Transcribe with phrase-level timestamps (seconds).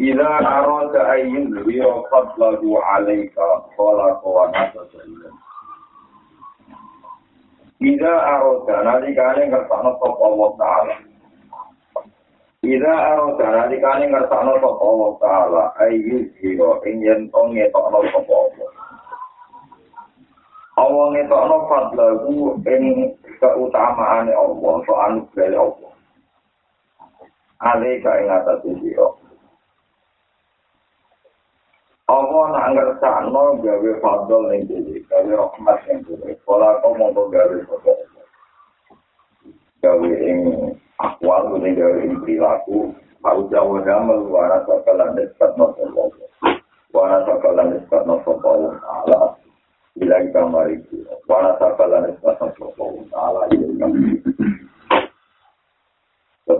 [0.00, 5.00] Ila arada ayyin wira fadlahu alaika khalaqa wa nasasa
[7.80, 10.94] Ida arada nalikane ngertakno sapa Allah taala
[12.64, 18.70] Ida arada nalikane ngertakno sapa Allah taala ayyin wira ing yen to ngetokno sapa Allah
[20.80, 22.32] Allah ngetokno fadlahu
[22.64, 22.84] ing
[23.36, 25.89] keutamaane Allah so anugerah Allah
[27.60, 29.08] Alaika ing atas sira
[32.10, 36.34] Allah nak ngersakno gawe fadl ning dhewe, gawe rahmat ning dhewe.
[36.42, 37.92] Pola kok mongko gawe foto.
[39.78, 40.38] Gawe ing
[40.98, 42.90] akwal ning gawe ing perilaku,
[43.22, 46.10] mau jawa damel wara sakalan dekat no Allah.
[46.90, 49.20] Wara sakalan dekat no Allah taala.
[49.94, 50.82] Bila kita mari
[51.30, 53.40] wara sakalan dekat no Allah taala.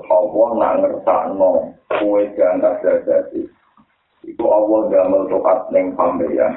[0.06, 1.50] Allah nak ngersakno
[1.98, 3.48] kue ganda dadi
[4.20, 6.52] Iku Allah gamel toat neng pambeyan.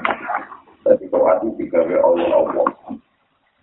[0.84, 2.68] Jadi toat itu gawe Allah Allah.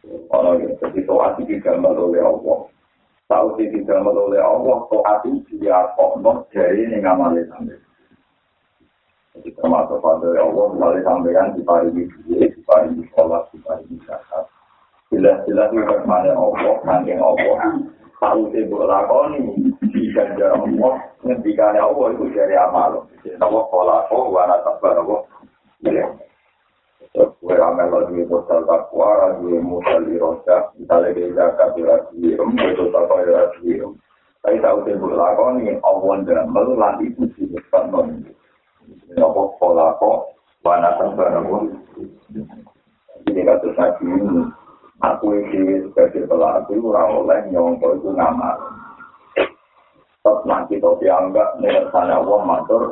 [0.09, 2.65] Ono ya, jadi toat itu gamel oleh Allah.
[3.29, 7.77] Tahu itu gamel oleh Allah, toat itu dia kono dari neng amale sampe.
[9.37, 14.49] Jadi termasuk pada Allah, melalui sampeyan di pari di di sholat, di pari di zakat.
[15.13, 17.59] Jelas-jelas itu bagaimana Allah, nangking Allah.
[18.21, 19.41] Tahu itu lakoni,
[19.89, 23.09] bisa jarak Allah, ngendikane Allah itu dari amal.
[23.41, 25.17] Nawa pola ko wana takbar apa?
[25.89, 26.05] Iya.
[27.41, 32.93] Ramen lo di postal takwa, di musal di rosa, misalnya di zakat di rasium, itu
[32.93, 33.97] takwa di rasium.
[34.45, 38.21] Tapi tahu sebut lakon ini awan damel lan itu sih depan non.
[39.17, 40.29] Nawa pola ko
[40.61, 41.57] wana takbar apa?
[43.25, 44.45] Jadi kata ini,
[45.01, 48.57] aku ini sebagai pelaku orang oleh nyongko itu ngamal.
[49.35, 52.83] Tetap nanti topi anggap nersana Allah matur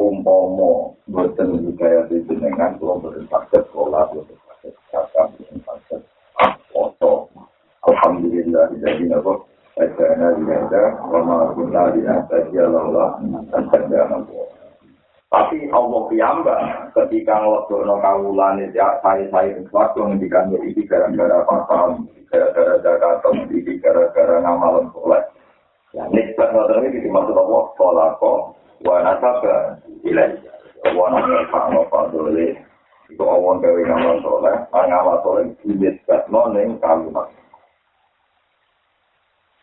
[0.00, 6.00] umpomo boten budaya di jenengan boten sakit sekolah sakit kakak boten sakit
[6.72, 7.28] foto
[7.84, 13.16] alhamdulillah jadi nabo Asana diada, wama guna diada dia lola,
[13.48, 14.20] dan terjadi
[15.32, 16.56] Tapi Allah piyamba
[16.92, 21.96] ketika waktu no kawulan itu saya saya waktu ngendikan ini gara-gara apa
[22.28, 25.24] gara-gara Jakarta, ini gara-gara ngamal soleh.
[25.96, 28.40] Ya, nisbat ngotot ini dimaksud Allah, sekolah kok,
[28.84, 30.36] wa nasaba ilai.
[30.92, 32.52] Wa nasaba no fadole
[33.08, 34.56] iku awon gawe ngamal soleh?
[34.68, 37.32] Ngamal soleh ibit katno ning kalimat.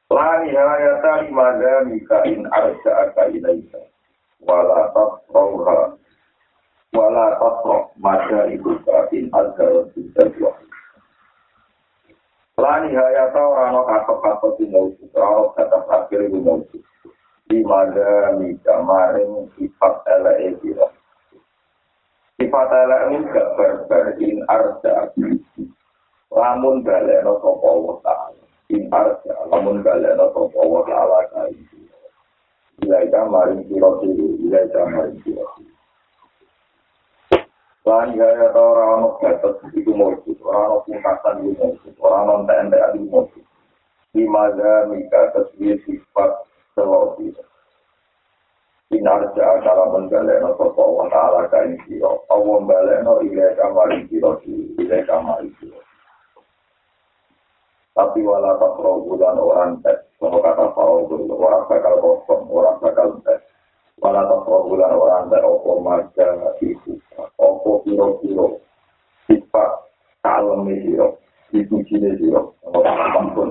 [0.09, 3.78] Lani hayata limada mika in arja aka ilaika
[4.44, 5.98] wala tasroha
[6.96, 10.56] wala tasroh maka ibu ka in arja bisa jual
[12.60, 16.60] Lani hayata orang-orang kakak-kakak tinggal orang kata akhir ibu mau
[17.48, 20.92] dimada mika maring sifat ele kira
[22.36, 25.08] sifat ele ini gak berber in arja.
[26.30, 28.44] Lamun balik no sopo ta'ala.
[28.76, 31.56] In arja lamun balik no sopo wa ta'ala kai
[32.84, 33.88] ilaika maring kira
[34.50, 35.74] maring kira diri
[37.90, 42.46] Lan gaya ta ora ono gatot iku mujud, ora ono pungkasan iku mujud, ora ono
[42.46, 43.46] entek-entek iku mujud.
[44.14, 46.46] Di maga mika tasbih sifat
[46.78, 47.34] seloti.
[48.94, 52.26] Inar ja'a kala menggaleno sopa wa ta'ala kain siro.
[52.30, 54.22] Allah mbaleno ilai kamari di
[54.81, 55.81] ilai kamari siro.
[57.98, 59.98] Tapi wala takro bulan orang tes.
[60.22, 63.42] Kalau kata Paul orang bakal kosong, orang bakal tes.
[64.00, 66.28] Wala takro bulan orang tes, opo marja
[66.63, 66.96] isu.
[67.36, 68.63] Opo piro-piro.
[69.28, 69.72] Sifat
[70.24, 71.19] kalem siro.
[71.51, 72.56] Dipuji siro.
[72.63, 73.50] Orang pun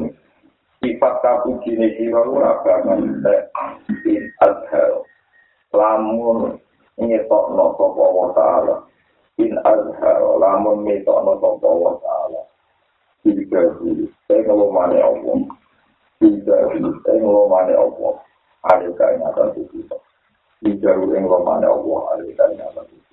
[0.80, 3.44] sifat kapuji siro, orang bakal tes.
[4.08, 5.04] In adhel.
[5.72, 6.56] lamun
[6.96, 8.76] ngetokno sapa wa taala
[9.36, 12.40] in azhar lamun ngetokno sapa wa taala
[13.20, 15.38] tiga dulu saya kalau mana Allah
[16.18, 18.14] tiga dulu saya kalau mana Allah
[18.64, 19.84] ada kain atas itu
[20.62, 23.08] dulu yang mana Allah ada kain atas itu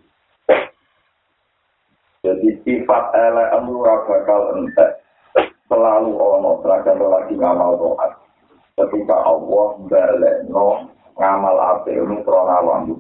[2.25, 4.97] jadi sifat elek emura bakal entek.
[5.69, 8.17] Selalu ono seragam lagi ngamal doa
[8.81, 10.89] ketika Allah balik no
[11.21, 12.97] ngamal apik ing krana awakmu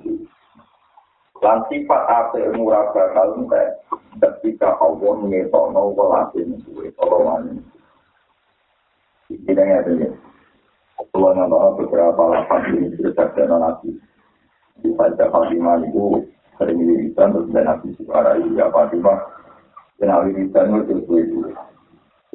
[1.41, 3.81] Lan sifat apik ora bakal entek
[4.21, 7.65] ketika Allah ngetokno welase kuwi ora wani.
[9.33, 10.07] Iki dene dene.
[11.01, 14.14] Kalau nama beberapa lapan ini bercerita nanti di
[14.95, 16.25] pada Fatimah itu
[16.55, 19.19] sering dirisan terus dan nabi suara ya Fatimah.
[19.99, 21.39] Dan nabi dirisan itu itu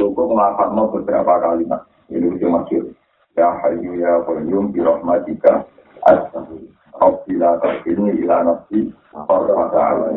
[0.00, 2.84] cukup melakukan beberapa kalimat ini itu masyur
[3.36, 5.68] ya hayu ya qayyum bi rahmatika
[6.08, 10.10] astaghfir Rabbila takilni ila nafsi Farfata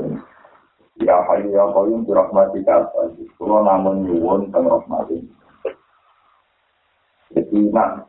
[1.02, 5.28] Ya hayu ya qayyum bi rahmatika astaghfir Kalau namun nyuwun dan rahmatin.
[7.34, 8.06] Jadi nah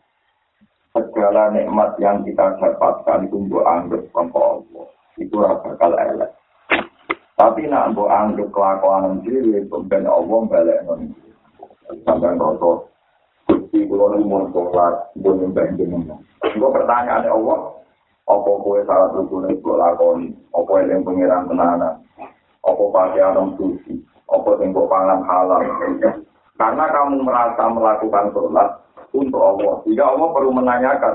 [0.94, 4.87] segala nikmat yang kita dapatkan itu untuk anggap kelompok Allah
[5.19, 6.31] itu bakal elek
[7.35, 11.11] tapi nak mbok anggap kelakuan dhewe ben Allah balik non
[12.06, 12.94] sampean rasa
[13.44, 16.17] Gusti kula nu mun sholat pun nyembah jenengan.
[16.41, 17.58] Engko Allah,
[18.25, 20.32] apa kowe salah rukune kok lakoni?
[20.56, 21.94] Apa eling pangeran tenanan?
[22.64, 24.00] Apa pakaian suci?
[24.32, 25.61] Apa sing pangan halal?
[26.56, 28.69] Karena kamu merasa melakukan sholat,
[29.14, 29.81] untuk Allah.
[29.87, 31.14] Jika Allah perlu menanyakan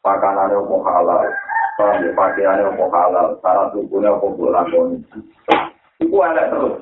[0.00, 1.22] pakanannya apa halal,
[2.16, 4.98] pakaiannya apa halal, cara tubuhnya apa bolakoni.
[6.00, 6.74] Itu ada terus.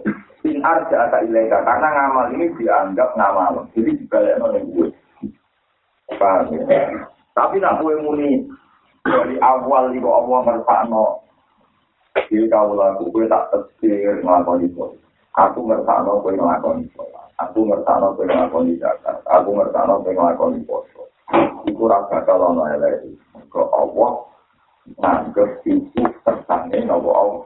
[0.47, 1.67] In arja atau ilega.
[1.67, 3.67] Karena ngamal ini dianggap ngamal.
[3.75, 4.89] Jadi dibalik oleh gue.
[6.15, 7.05] Paham ya?
[7.35, 8.47] Tapi nak gue muni
[9.03, 11.29] dari awal itu Allah ngertakno
[12.27, 14.85] jadi kau laku gue tak tersikir ngelakoni itu.
[15.39, 17.03] Aku ngertakno gue ngelakoni itu.
[17.39, 21.07] Aku ngertano pengen ngakoni zakat, aku ngertano pengen ngakoni poso.
[21.65, 23.07] Iku rasa kalau no elek,
[23.49, 24.13] ke Allah
[24.99, 27.45] nganggep itu tersangin nopo Allah.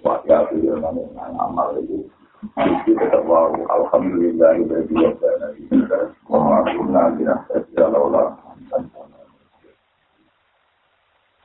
[0.00, 2.08] Wajah beliau namun amal itu.
[2.40, 8.08] Itu tetap wow, Alhamdulillah, ibadah nabi kita, Muhammadullah, bila sejauh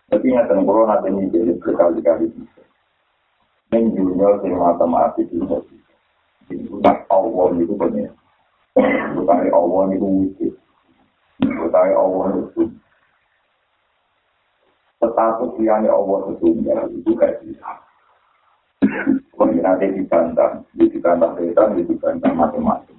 [0.08, 2.64] Tapi yang tengkoron ada ini jadi berkali-kali bisa.
[3.76, 5.44] Menjunya sing matematik itu
[6.86, 8.14] Bukan Allah itu benar.
[9.18, 10.54] Bukan Allah itu wujud.
[11.42, 12.62] Bukan Allah itu
[15.02, 17.82] Status liane Allah setunggal itu kayak bisa.
[19.34, 22.98] Kalau nanti dibantah, dibantah setan, dibantah masing-masing.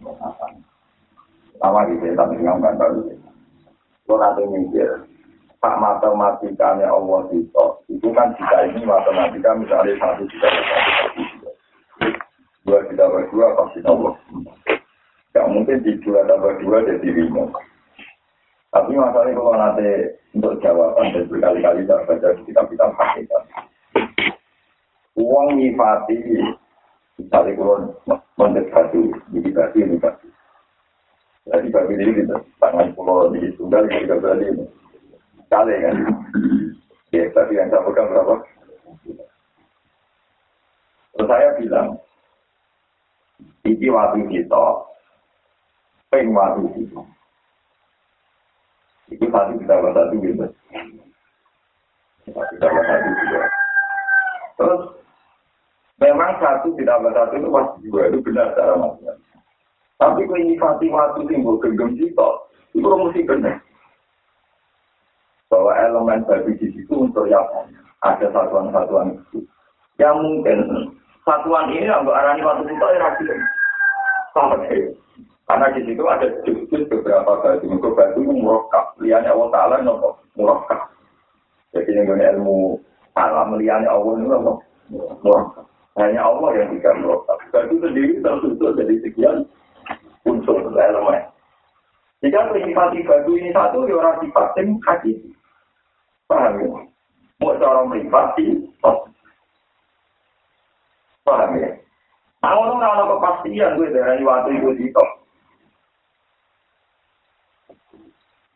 [1.63, 3.15] Sama di setan yang bantah itu.
[4.07, 5.07] Kalau nanti mikir,
[5.63, 10.49] Pak matematikanya Allah itu, itu kan jika ini matematika misalnya satu juta
[12.67, 14.15] dua ditambah dua pasti Allah.
[15.31, 17.47] Gak mungkin di dua tambah dua jadi lima.
[18.75, 19.89] Tapi masalahnya kalau nanti
[20.37, 23.43] untuk jawaban dan berkali-kali tidak baca di kitab-kitab hakikat.
[25.17, 26.45] Uang nyifati,
[27.17, 27.77] misalnya kalau
[28.37, 30.29] mendekati, jadi batu ini batu.
[31.49, 34.65] Jadi batu ini kita tangan pulau di tunggal kita berani ini.
[35.49, 35.97] Kali kan.
[37.15, 38.35] Ya, tapi yang saya berapa?
[41.17, 41.97] Terus saya bilang,
[43.67, 44.65] iki waktu kita.
[46.15, 47.03] Ping waktu kita.
[49.11, 50.47] Itu kita satu gitu.
[52.27, 53.41] Kita satu juga.
[54.57, 54.83] Terus
[56.03, 58.01] memang satu ditambah satu itu pasti juga.
[58.11, 59.15] Itu benar cara maksudnya.
[59.97, 62.29] Tapi ini fatih waktu timbul genggam kita?
[62.77, 63.65] Itu mesti benar.
[65.49, 67.47] Bahwa elemen babi di situ untuk yang
[68.05, 69.47] ada satuan-satuan itu.
[69.97, 70.59] Yang mungkin
[71.25, 73.09] satuan ini untuk arahnya waktu itu ya
[75.47, 77.71] Karena di situ ada jus beberapa batu.
[77.71, 78.99] Untuk batu itu murokap.
[78.99, 80.91] Lihatnya Allah Ta'ala nopo murokap.
[81.71, 82.77] Jadi ini ilmu
[83.15, 84.53] alam lihatnya Allah itu nopo
[85.23, 85.65] murokap.
[85.97, 87.39] Hanya Allah yang tidak murokap.
[87.55, 89.47] Batu sendiri tersusun dari sekian
[90.27, 91.31] unsur elemen.
[92.27, 95.31] Jika menyifati batu ini satu, ya orang sifat yang hakiki.
[96.27, 96.75] Paham ya?
[97.39, 98.67] Mau cara menyifati,
[101.23, 101.71] paham ya?
[102.47, 105.05] Orang ora ana kepastian gue dari waktu itu itu.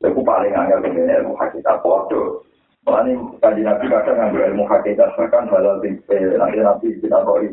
[0.06, 2.46] Aku paling angel dengan ilmu hakikat bodoh.
[2.86, 7.50] Makanya tadi nabi kadang ngambil ilmu hakikat bahkan halal tinggi nanti nabi kita koi.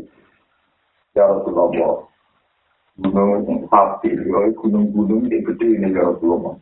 [1.17, 2.05] Ya Rasulullah.
[2.97, 4.09] Gunung hati,
[4.57, 6.57] gunung-gunung ini gede ini ya Rasulullah.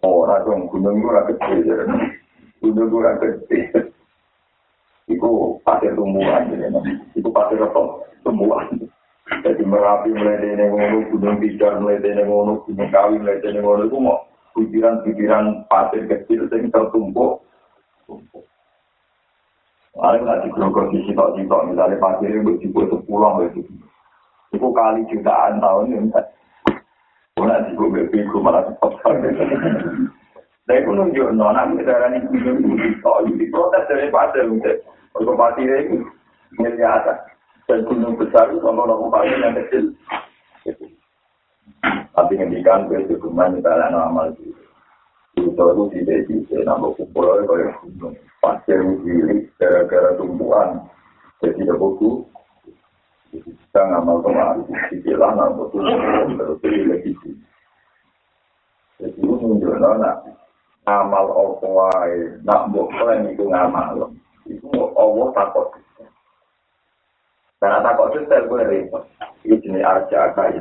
[0.00, 1.58] Dong gunung itu gede,
[2.62, 3.60] gunung itu gede.
[5.10, 6.46] Iku pasir tumbuhan,
[7.18, 8.10] itu pasir apa?
[8.24, 8.64] semua.
[9.30, 13.86] Jadi merapi mulai dari ngono, gunung bidar mulai dari ngono, gunung kawi mulai dari ngono,
[13.86, 17.46] itu mau butiran-butiran pasir kecil yang tertumpuk.
[20.00, 23.62] Ada nggak di grogol di sitok-sitok, misalnya pasir itu dibuat sepuluh, itu.
[24.50, 26.10] Kali jutaan tahun ini.
[27.38, 28.92] Kalau di gue bego malah cepat.
[30.66, 34.46] Saya pun nunjuk nona negara ini gunung itu di protes dari pasir
[35.14, 36.06] untuk berkepati ini
[36.58, 37.02] miliar
[37.66, 39.84] dan gunung besar itu sama orang paling yang kecil.
[42.10, 44.54] Tapi ngendikan ke hukuman misalnya amal itu.
[45.38, 48.14] Itu itu tidak bisa nambah kumpul oleh kayak gunung.
[48.42, 50.82] Pasir itu gara-gara tumpuan.
[51.40, 52.26] Jadi tidak buku.
[53.30, 54.66] Kita ngamal kemarin.
[54.90, 57.12] Dibilang nambah tumpuan terus lagi.
[58.98, 60.18] Jadi itu nunjuk nona.
[60.88, 64.10] amal apa wae nak mbok klen iku ngamal
[64.50, 65.66] iku Allah takut
[67.62, 69.04] karena takut itu saya boleh repot
[69.46, 70.58] ini jenis arja kaya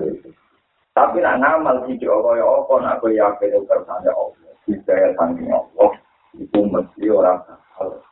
[1.00, 4.36] tapi nak ngamal sih apa ya apa nak gue yakin itu kersane Allah?
[4.68, 5.92] Bisa ya Allah.
[6.36, 7.40] Itu mesti orang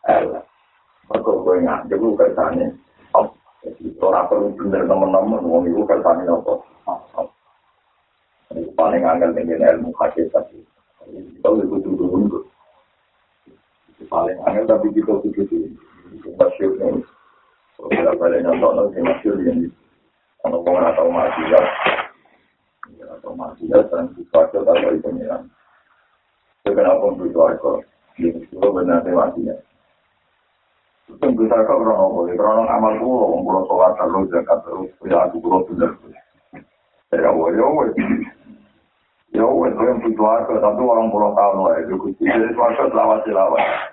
[0.07, 0.45] elek.
[1.11, 2.65] Mereka gue nggak jadi kersane
[3.59, 5.43] jadi orang perlu bener teman-teman.
[5.43, 6.53] Wong itu kersane apa?
[8.79, 10.63] Paling angel dengan ilmu hakikat itu
[11.07, 12.39] kita lebih butuh dulu
[14.05, 15.67] paling angel tapi kita butuh dulu
[16.37, 17.01] masyur nih
[17.73, 19.59] kalau kita balik nyontok nanti masyur yang
[20.45, 21.65] kalau orang atau masyur
[23.17, 25.25] atau masyur dan sesuatu atau itu nih
[26.61, 27.81] itu kenapa butuh aku
[28.21, 29.49] itu benar sih
[31.07, 35.39] Itu bisa kau krono boleh, krono amal kulo, kulo sholat terus, zakat terus, ya aku
[35.39, 35.95] kulo bener.
[37.15, 37.67] Ya, ya, ya,
[39.35, 42.25] Ya wes yang butuh warga, tapi orang pulau tahun lah itu kuci.
[42.25, 43.86] Jadi warga selawat selawat.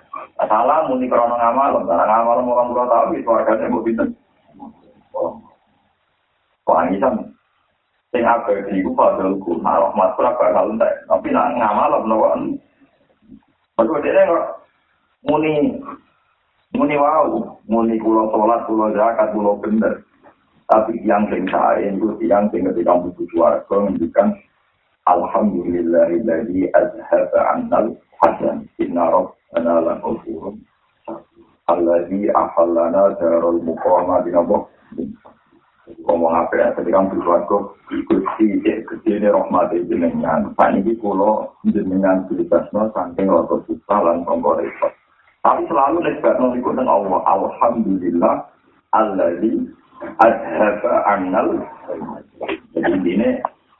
[0.45, 4.07] Salah muni krono ngamal, karena ngamal orang pulau tahun itu warganya mau pinter.
[6.65, 7.35] Kok angisan?
[8.09, 11.03] Sing apa di ku padahal ku malah mas berapa kalau entek.
[11.05, 12.41] Tapi nak ngamal melawan.
[13.75, 14.47] Betul dia nggak
[15.27, 15.75] muni
[16.71, 17.27] muni wow,
[17.67, 19.99] muni pulau sholat, pulau zakat, pulau bener.
[20.71, 24.27] Tapi yang sing saya itu yang sing ketika butuh warga menunjukkan
[25.05, 28.65] Alhamdulillahilladzi azhaba 'annal hasan.
[28.81, 30.57] Inna rabbana la ghafurun
[31.65, 34.69] Alladzi ahallana darul muqamah di nabo.
[36.05, 40.53] Ngomong apa ya, ketika bersuatu, Gusti cek gede ini rahmat jenengan.
[40.53, 43.97] Pak ini kulo jenengan bilisasno saking roto susah
[44.29, 44.93] kongko repot.
[45.41, 47.21] Tapi selalu nesbat nol ikut Allah.
[47.33, 48.45] Alhamdulillah,
[48.93, 49.65] alladzi
[50.21, 51.65] azhaba 'annal
[52.77, 53.29] Jadi ini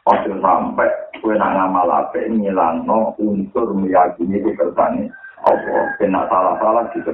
[0.06, 0.86] Ojo sampai
[1.18, 5.10] kue nak ngamal apa ngilangno unsur meyakini itu kersane
[5.44, 5.92] Allah.
[6.00, 7.12] Kena salah-salah gitu.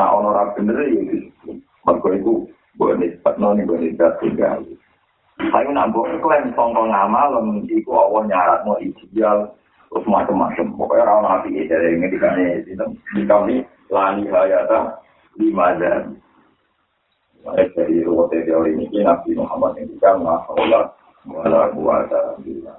[0.00, 1.60] Nah orang bener ya gitu.
[1.84, 2.32] Mereka itu
[2.80, 4.64] boleh nisbat noni boleh nisbat tinggal.
[5.42, 7.34] Saya nak buat klaim songkong ngamal,
[7.66, 9.50] itu Allah nyarat mau ideal
[9.90, 10.66] terus macam-macam.
[10.78, 12.42] Pokoknya orang nabi dari ini di kami
[13.12, 13.54] di kami
[13.92, 15.02] lani hayata
[15.36, 16.16] lima dan
[17.44, 20.94] dari ruwet teori ini Nabi Muhammad yang dikatakan Allah
[21.26, 22.78] wala kuwata billah.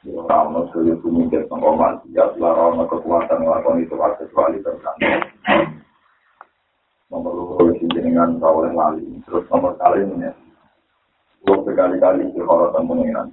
[0.00, 5.28] Rama suyu kumingkir pengkoman, ya rama kekuatan ngelakon itu kecuali terkandung.
[7.12, 9.04] Nomor loro dengan rawoleh lali.
[9.28, 10.32] Terus nomor kali ini ya.
[11.44, 13.28] Gue berkali-kali di horotan pengiran.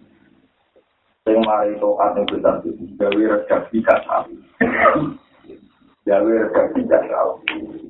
[1.27, 4.31] Yang mari toat yang besar itu, gawe resep tidak tahu.
[6.07, 7.31] Gawe resep tidak tahu.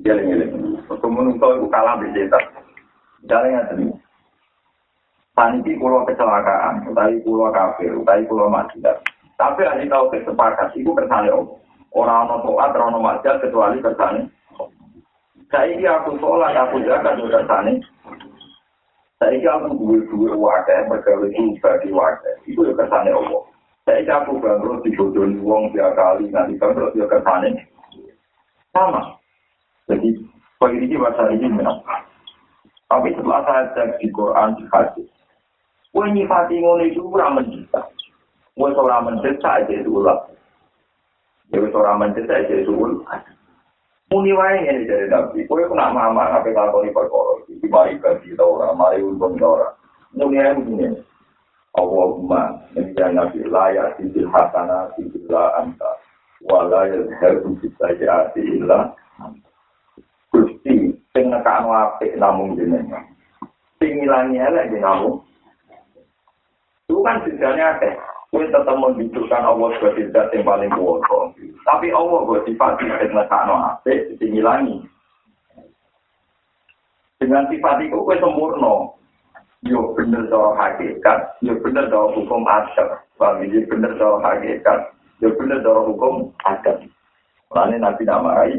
[0.02, 0.50] Jalan-jalan.
[0.90, 2.38] Untuk menunggu itu kalah bisa.
[3.26, 3.94] Jalan-jalan.
[5.38, 9.06] Saniki pulau kecelakaan, utawi pulau kafir, utawi pulau maksiat.
[9.38, 11.54] Tapi lagi tahu kesepakat, itu kersane om.
[11.94, 14.26] Orang ono toat, orang ono maksiat, kecuali kersane.
[15.46, 17.78] Saiki aku sholat, aku jaga juga kersane.
[19.22, 22.34] Saiki aku duwe-duwe wadah, bergawe bagi wadah.
[22.42, 23.46] Itu ya kersane om.
[23.86, 27.62] Saiki aku bangkrut di bodoh wong tiap kali, nanti bangkrut ya kersane.
[28.74, 29.14] Sama.
[29.86, 30.18] Jadi,
[30.58, 31.78] bagi ini bahasa ini memang.
[32.90, 35.08] Tapi setelah saya cek di Quran, di hadis,
[35.92, 37.86] Kue nyifati ngono itu ora mendesak.
[38.52, 40.20] Kue ora mendesak aja itu ulah.
[41.48, 42.72] Ya wis ora mendesak aja itu.
[44.08, 45.48] Muni wae ngene dari Nabi.
[45.48, 47.68] Kue kena mama apa lakoni perkara iki.
[47.68, 49.68] Mari ganti ta ora, mari untung ta ora.
[50.12, 50.92] Muni ae muni.
[51.76, 56.00] Allahumma inna nabi la ya'til hasana illa anta
[56.42, 58.96] wa la yadhhabu bis sayyiati illa
[60.32, 63.04] Gusti sing nekakno apik namung jenengan.
[63.78, 65.27] Sing ngilangi elek namung
[66.88, 67.90] Itu kan sebenarnya ada.
[68.28, 71.04] Kue tetap menunjukkan Allah sebagai zat yang paling kuat.
[71.64, 74.84] Tapi Allah buat sifat yang nekano ate, dihilangi.
[77.20, 78.92] Dengan sifat itu kue sempurna.
[79.66, 83.04] Yo bener cara hakikat, yo bener cara hukum adat.
[83.20, 84.80] Bagi yo bener cara hakikat,
[85.18, 86.88] yo bener cara hukum adat.
[87.52, 88.54] Lalu nanti nama ai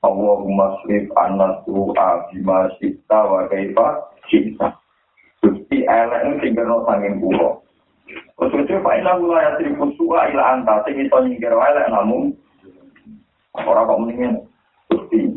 [0.00, 4.00] Allahumma srif anas tu'a bima sita wa kaifa
[4.32, 4.80] cinta.
[5.44, 7.60] Gusti elek ini tinggal sangin pulau.
[8.40, 12.32] Ojo-ojo Pak Ina mulai asri kusua ila anta, sing itu nyingkir wae namun
[13.52, 14.32] orang kok mendingin
[14.88, 15.28] Gusti.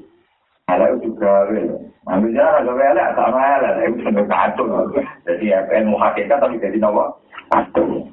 [0.71, 1.59] Elek itu gawe.
[2.07, 4.87] Ambilnya ada gawe elek sama elek, itu seneng kacau.
[5.27, 7.11] Jadi ilmu hakikat tapi jadi nawa
[7.51, 8.07] kacau.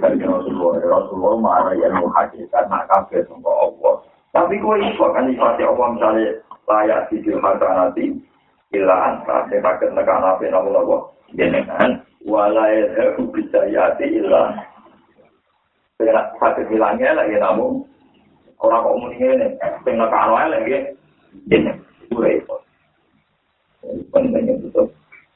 [0.00, 3.94] Dari Rasulullah, Rasulullah marah ilmu hakikat, nak kafe sama Allah.
[4.32, 6.30] Tapi kok iso kan ifati Allah misalnya
[6.64, 8.04] layak di nanti
[8.72, 11.04] ila anta, saya pakai nekan apa namun
[11.36, 14.54] jenengan walai itu bisa yati ilah
[15.98, 17.86] dengan sakit hilangnya lagi namun
[18.62, 19.46] orang kok muni ini
[19.82, 20.94] dengan kalau lagi
[21.50, 22.14] ini itu.
[22.14, 22.60] Repot
[24.12, 24.84] pentingnya itu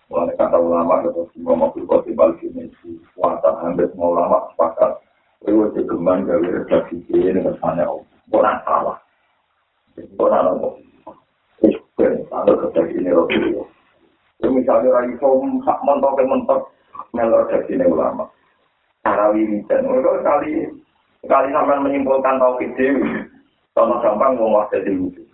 [0.07, 2.71] Mulai kata ulama kata semua mobil koti balik ini
[3.19, 5.03] kuasa hampir semua ulama sepakat
[5.43, 7.83] itu kegeman dari redaksi ini kesannya
[8.31, 8.95] bukan salah.
[9.99, 10.69] Bukan apa
[11.67, 13.67] itu kalau redaksi ini Rasulullah
[14.45, 15.29] Ya misalnya rai iso
[15.65, 16.61] sak mentok mentok
[17.17, 18.29] melok dari sini ulama.
[19.01, 20.51] Cara wiridan, mereka sekali
[21.25, 23.25] sekali sampai menyimpulkan tauhid dewi.
[23.73, 25.27] Sama gampang mau masuk di wujud.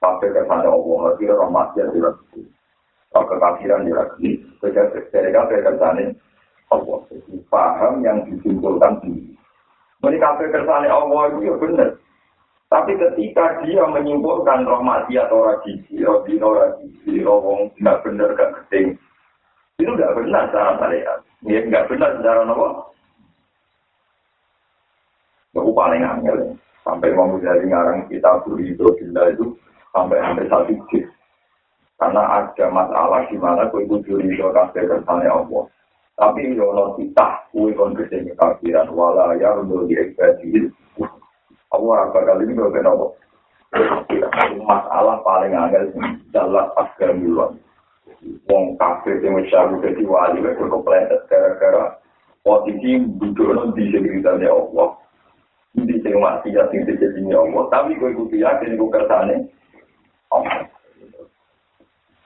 [0.00, 2.16] Pakai kesan Allah, kira rahmat ya tidak.
[3.12, 4.08] Kalau kekafiran tidak.
[4.64, 6.16] Jadi kafe kesan
[6.72, 6.98] Allah.
[7.52, 9.36] Paham yang disimpulkan sendiri.
[10.00, 11.90] Mereka kesan Allah itu ya benar.
[12.68, 18.92] Tapi ketika dia menyimpulkan rahmati atau rajisi, rodino rajisi, rawong nggak benar kan keting,
[19.78, 21.18] itu nggak benar secara syariat.
[21.46, 22.90] Ya nggak benar secara nopo.
[25.54, 26.54] Aku paling angel
[26.86, 29.46] sampai mau dari ngarang kita beri itu
[29.94, 31.06] sampai hampir satu juz.
[31.98, 35.66] Karena ada masalah di mana kue kudu ridho kasih kersane Allah.
[36.18, 40.70] Tapi yo kita kue kon ke sini kafiran wala ya untuk diekspedisi
[41.70, 43.14] Allah bakal ini berbeda nopo.
[44.62, 45.90] Masalah paling angel
[46.34, 47.14] dalam pasca
[48.50, 52.02] Wong kafe yang mencari jadi wali mereka kepleset gara-gara
[52.42, 54.98] posisi duduk di sekitarnya Allah.
[55.78, 57.70] Di sini mati ya sing jadi Allah.
[57.70, 59.36] Tapi gue ikut yakin gue kersane.
[60.34, 60.66] Allah.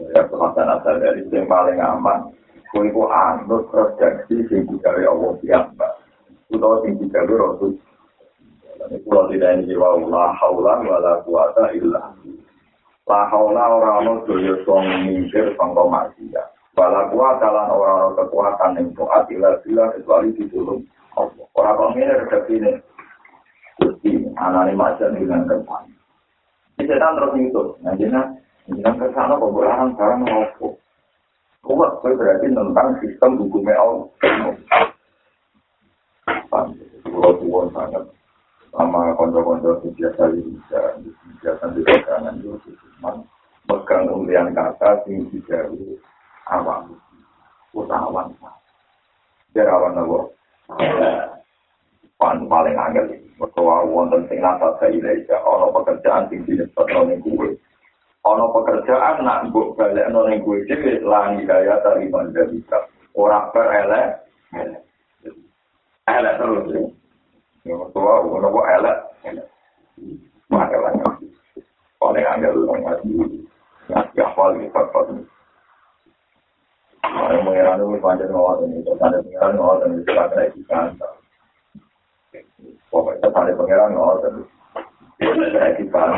[0.01, 2.33] Ya kesempatan asal dari yang paling aman.
[2.73, 5.87] Gue ikut anut redaksi sing dari Allah biasa.
[6.57, 7.77] Utau sing dari Rasul
[8.83, 11.71] Kalau tidak ini jiwa la haula wa la quwata
[13.03, 16.47] illa La haula orang-orang doyo song mikir sangka maksiat.
[16.79, 20.81] Wala kuwata lan orang-orang kekuatan yang toat illa bila kecuali ditulung
[21.19, 21.47] Allah.
[21.59, 22.73] Orang-orang ini redaksi ini.
[23.83, 25.85] Gusti, anani macan dengan kesan.
[26.79, 27.63] Ini setan terus itu.
[27.83, 30.79] Nah, dengan kesana pembelahan sekarang ngopo.
[31.63, 34.09] Kuat, berarti tentang sistem hukumnya Allah.
[37.13, 38.03] Kalau tuan sangat
[38.73, 40.81] sama konco-konco yang biasa bisa
[41.43, 43.19] biasa di pegangan itu cuma
[43.67, 45.99] pegang kemudian kata sing dijauhi
[46.47, 46.95] awam
[47.75, 48.31] utawan
[49.51, 50.31] biar awan nopo
[52.23, 53.07] pan paling angel.
[53.43, 57.51] Mertua wonten sing nata saya ono pekerjaan sing disebut ning kuwe.
[58.23, 62.87] Ono pekerjaan nak mbok balik ning kuwe dhewe lan gaya tari mandalika
[63.19, 64.03] ora perele
[66.07, 66.35] elek.
[66.39, 66.95] Terus
[67.63, 68.97] Yang tua, ono kok elek.
[70.51, 71.22] Ngaji.
[72.03, 73.15] Paling angel lu ngaji.
[73.87, 75.23] Ngaji hafal ini, fatfat ini.
[77.03, 78.83] Yang mengira itu panjang ngawat ini.
[78.99, 80.03] Tanda pengiran ngawat ini.
[80.03, 80.87] Kita kena ikan.
[82.91, 84.43] Pokoknya tanda pengiran ngawat ini.
[85.23, 86.13] Kita kena ikan.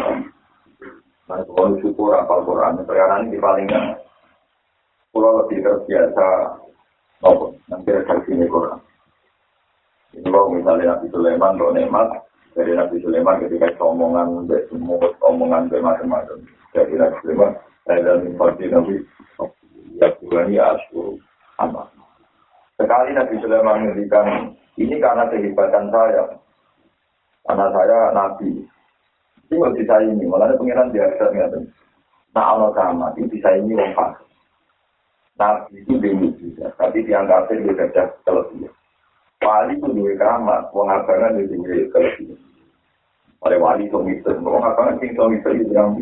[1.25, 3.97] Nah, kalau syukur apal Quran, sekarang ini paling kan.
[5.13, 6.29] Kalau lebih terbiasa,
[7.71, 8.81] nanti redaksi ini Quran.
[10.21, 12.09] Kalau misalnya Nabi Sulaiman, nikmat,
[12.55, 16.39] dari Nabi Sulaiman ketika omongan, semua omongan macam-macam.
[16.71, 17.53] Dari Nabi Sulaiman,
[17.85, 18.95] dan informasi Nabi,
[19.99, 21.19] ya Tuhan ya Asyur,
[21.67, 21.91] amat.
[22.79, 26.25] Sekali Nabi Sulaiman menghentikan, ini karena kehebatan saya.
[27.45, 28.51] Karena saya Nabi.
[29.51, 31.53] Ini bisa ini, malah pengiran biasa nggak
[32.35, 34.15] Nah Allah sama, ini bisa ini pas.
[35.35, 38.71] Nabi itu demi juga, tapi dianggapnya dia gajah kelebihan.
[39.45, 42.41] Wali itu duwe keramat, wong abangan itu duwe kelebihan.
[43.45, 45.93] Oleh wali itu misal, wong abangan sing so misal itu yang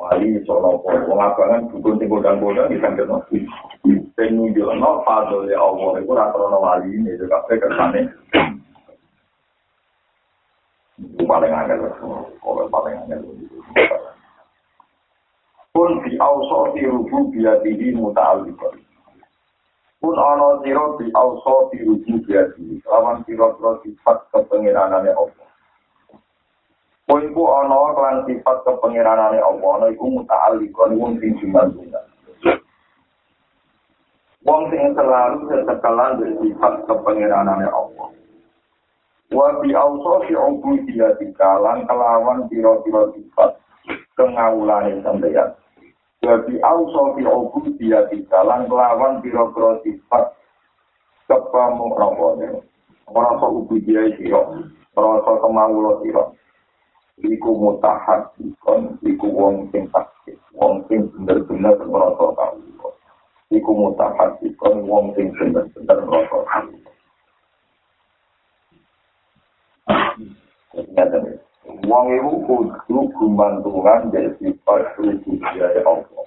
[0.00, 3.36] wali iso nopo, wong abangan dukun sing godang-godang di sangkir nopo.
[4.16, 8.08] Sing nunjuk no, padol ya Allah, itu rata-rata wali ini, itu kabeh kersane.
[11.00, 11.84] Itu paling angel,
[12.40, 13.20] kalau paling angel.
[15.70, 18.89] Pun di awsoti rubu biadihi muta'alibah.
[20.00, 25.48] Pun ana sira di auso di rujuk biadi lawan sira-sira sifat kepengiranane Allah
[27.04, 31.68] Pun ku ana kelan sifat kepengiranane Allah ana iku muta'alliqon wong sing jumal
[34.40, 38.08] Wong sing selalu setekelan bersifat kepengiranannya Allah.
[39.28, 43.60] Wa bi auso fi ubudiyah dikalan kelawan piro-piro sifat
[44.16, 45.52] kengawulane sampeyan.
[46.20, 50.36] Wa bi auso fi ubudiyah dikalan kelawan piro-piro sifat
[51.24, 52.60] kepamu rabone.
[53.10, 54.42] Ora sok ubudiyah sira,
[54.94, 56.24] ora sok kemawulo sira.
[57.20, 62.96] Iku mutahad ikon, iku wong sing sakit, wong sing bener-bener merasa kawulo.
[63.50, 66.46] iku mutafat ikon wong sing bener-bener rokok.
[71.86, 76.24] Wong iku kudu gumantungan dari sifat dia Allah.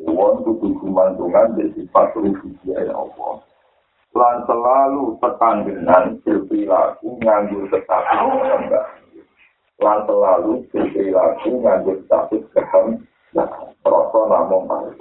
[0.00, 2.12] Wong kudu gumantungan dari sifat
[2.64, 3.40] dia Allah.
[4.14, 8.14] Lan selalu tetanggenan berperilaku nganggur tetapi
[8.46, 8.86] enggak.
[9.82, 13.02] Lan selalu berperilaku nganggur tetapi kehem.
[13.34, 13.50] Nah,
[13.82, 14.94] rasa namun baik.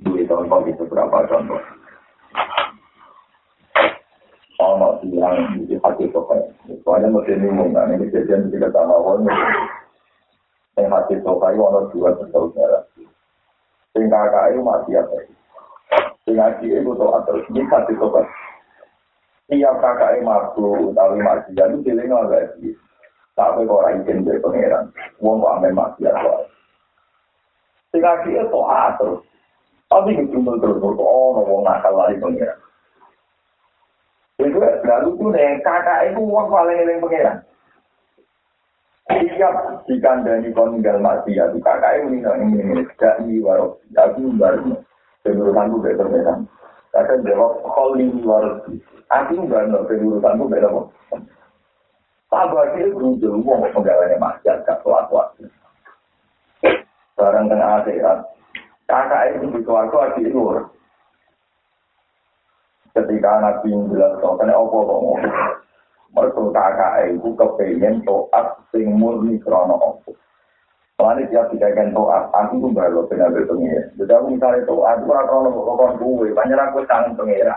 [0.00, 1.60] duit contoh di beberapa contoh.
[4.60, 6.44] Ono yang di hati sokai.
[6.84, 9.24] Soalnya mesti bingung kan, ini kejadian di kata mawon.
[10.76, 12.84] Yang hati sokai ono dua bersaudara.
[13.96, 15.16] Sing kakak itu masih apa?
[16.28, 18.28] Sing ngaji itu tuh atau ini hati sokai.
[19.48, 22.68] Tiap kakak itu masuk, tapi masih jadi pilih nggak lagi.
[23.32, 24.92] Tapi kok orang izin dari pangeran,
[25.24, 26.44] uang kok amen masih apa?
[27.88, 28.60] Sing ngaji itu
[29.00, 29.20] terus.
[29.90, 32.54] Tapi kejumbel terus, oh, ngomong nakal lagi pengiran.
[34.40, 37.36] Itu lalu tuh nih, kakak itu uang paling eling pengiran.
[39.10, 44.80] Siap dikandani koninggal mati ya, kakak itu nih, ini ini, tidak ini warok, aku baru,
[45.20, 46.48] penurutanku betul betul.
[46.90, 48.64] Kakak jawab, kol ini warok,
[49.12, 50.88] aku baru, penurutanku betul.
[52.30, 55.34] Sabar itu berujung, uang penggalannya masyarakat, gak kuat-kuat.
[57.18, 58.18] Barang tengah akhirat,
[58.86, 60.40] kakak itu di keluarga adik itu.
[62.90, 65.22] Ketika Nabi bilang, karena apa kok ngomong?
[66.10, 70.10] Mereka kakak itu kepengen toat sing murni krono apa.
[70.98, 73.82] Soalnya tiap dikaikan toat, aku tuh baru benar benar pengira.
[73.94, 77.54] Jadi aku misalnya toat, aku rasa krono kokon gue, banyak aku tangan pengira.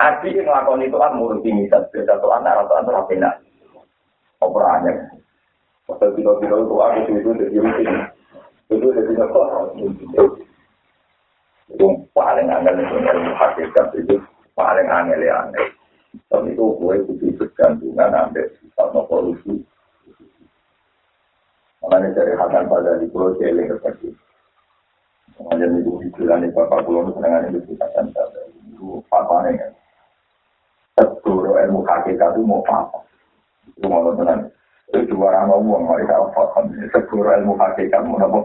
[0.00, 3.34] Adik yang ngelakuin itu kan murid ini, beda toat, arah toat itu apa enak.
[4.40, 4.92] Operanya.
[5.84, 7.88] Pasal kilo-kilo itu aku itu jadi mungkin.
[8.70, 9.42] itu jadi apa?
[11.70, 14.16] Itu paling angel itu ilmu hakikat itu
[14.58, 15.70] paling angel ya aneh.
[16.26, 19.62] Tapi itu gue itu bergantungan ambil sifat no polusi.
[21.80, 24.12] Makanya dari hakan pada di pulau Jeling seperti
[25.40, 29.56] Makanya itu dibilang di bapak pulau itu senangan itu kita kan itu apa nih?
[31.24, 33.00] Seluruh ilmu hakikat itu mau apa?
[33.78, 34.52] Itu mau tenang.
[34.90, 38.42] itu dua orang ngomong mereka paham segera ilmu hakikat mau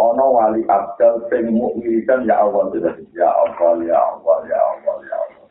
[0.00, 2.72] ono wali abdal sing mukminikan ya Allah
[3.12, 5.46] ya Allah ya Allah ya Allah ya Allah.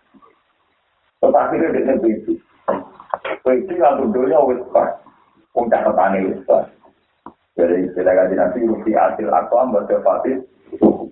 [1.21, 2.33] Tetapi dia dengan begitu.
[3.45, 4.97] Begitu yang dunia wis pas.
[5.53, 6.65] Udah petani wis pas.
[7.53, 10.41] Jadi kita kaji nanti rupi hasil aku ambil kefatih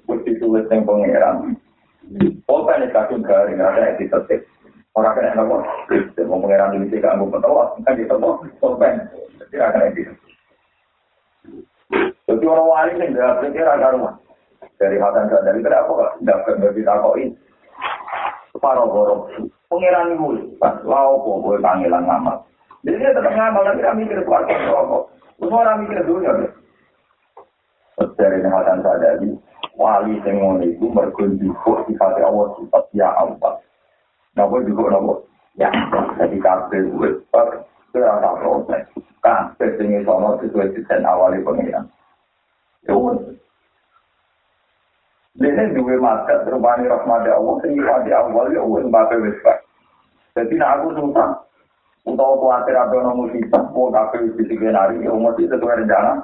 [0.10, 1.54] wis ditulis yang pengeran.
[2.48, 4.48] Pokoknya ini kadung garing ada yang ditetik
[4.98, 5.62] Orang kena nopo,
[6.26, 8.98] mau pengiran ini sih kamu petawa, kan kita mau sorban,
[9.46, 10.10] jadi akan itu.
[12.28, 14.14] Jadi orang wali ini nggak pikir ada rumah.
[14.78, 17.30] Dari Hasan dari kenapa kok tidak berbeda takoin?
[18.58, 19.30] Para borong,
[19.70, 22.42] pengiran ini pas lau kok boleh panggilan ngamal.
[22.86, 25.04] Jadi dia tetap ngamal, tapi dia mikir keluarga rokok.
[25.38, 26.34] Terus orang mikir dulu ya.
[28.18, 29.30] Dari Hasan dari
[29.78, 33.62] wali yang ngono itu mergunduk sifat Allah sifat ya Allah.
[34.38, 35.14] Nopo juga nopo.
[35.58, 35.74] Ya,
[36.22, 37.10] jadi kabel gue
[37.92, 38.84] per kira tak proses.
[39.24, 41.86] Kabel ini sama sesuai desain awalnya pengiran.
[42.86, 43.36] Ya udah.
[45.38, 49.58] Ini dua market terubani rahmati Allah, sehingga di awal ya udah mbak wespak.
[50.34, 51.30] Jadi nak aku susah.
[52.08, 56.24] Untuk khawatir ada nomor musibah, mau kabel di tiga hari, ya umat itu sesuai rencana.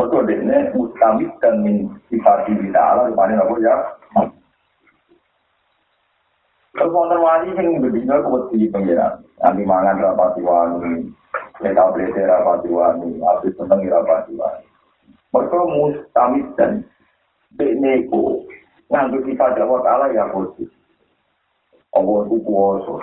[0.00, 3.76] Mereka ini mustamid dan min sifat diri ta'ala, rupanya nopo ya.
[6.70, 9.18] Terus wonten wali sing bedino kuwedi pengiran.
[9.42, 11.10] Nanti mangan rapati wani,
[11.58, 14.66] leka blete rapati wani, habis seneng rapati wani.
[15.34, 16.86] Mereka mustamid dan
[17.58, 18.46] bekneko
[18.90, 20.66] nganggo kita Jawa Ta'ala ya kudu.
[21.90, 22.94] Allah itu kuasa.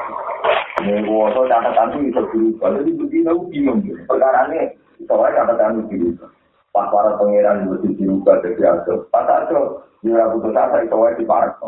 [0.83, 2.69] Ini kuasa catatan itu bisa berubah.
[2.79, 3.79] Jadi begini aku bingung.
[4.07, 4.71] Perkara ini,
[5.07, 6.29] soalnya catatan itu berubah.
[6.71, 8.93] Pas para pengiran itu dirubah jadi ada.
[9.11, 9.59] Pas ada,
[10.03, 11.59] dia butuh asa itu wajib diparak.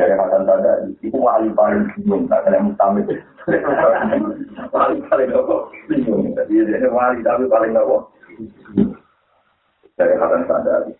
[0.00, 3.06] Dari Hasan Tanda itu wali paling bingung tak kena mustamid
[4.74, 5.56] wali paling apa
[5.88, 7.96] bingung jadi dia wali tapi paling apa
[9.96, 10.92] dari Hasan Sadari.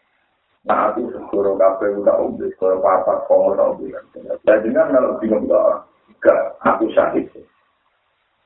[0.63, 4.07] Nah, aku segoro kafe udah umbi, segoro papat kongo tau bilang.
[4.47, 5.83] Jadi kan kalau bingung gak,
[6.23, 7.27] gak aku syahid.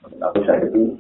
[0.01, 0.97] Aku syahid itu,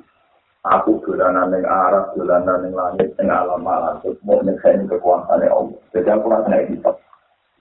[0.60, 5.80] aku dolanan yang arah, dolanan yang langit, yang alam malam, terus mau nyeksain kekuasaan Allah.
[5.96, 6.96] Jadi aku rasanya hisap.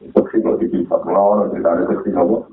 [0.04, 2.44] Bersih kok di hisap, mau nanti ada bersih Allah.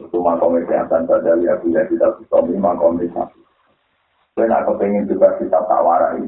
[0.00, 3.36] Itu makom kesehatan pada lihat bila kita bisa makom kesehatan.
[4.38, 6.24] Dan aku pengen juga kita tawarai.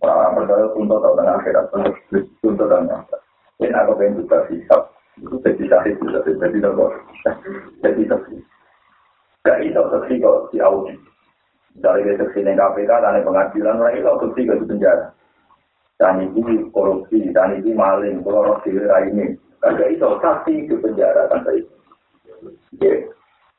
[0.00, 1.66] Orang-orang percaya untuk tahu tentang akhirat,
[2.42, 2.88] untuk dan
[3.60, 4.82] Dan aku pengen juga hisap.
[5.20, 6.88] Jadi sahih juga, jadi nopo.
[7.84, 8.36] Jadi saksi.
[9.44, 10.98] Gak itu saksi kok di audit.
[11.76, 15.06] Dari saksi dengan KPK, dan pengadilan, orang itu saksi ke penjara.
[16.00, 16.40] Dan itu
[16.72, 19.36] korupsi, dan itu maling, kalau orang ini.
[19.60, 21.60] Gak itu saksi ke penjara, kan saya.
[22.80, 23.04] Ya,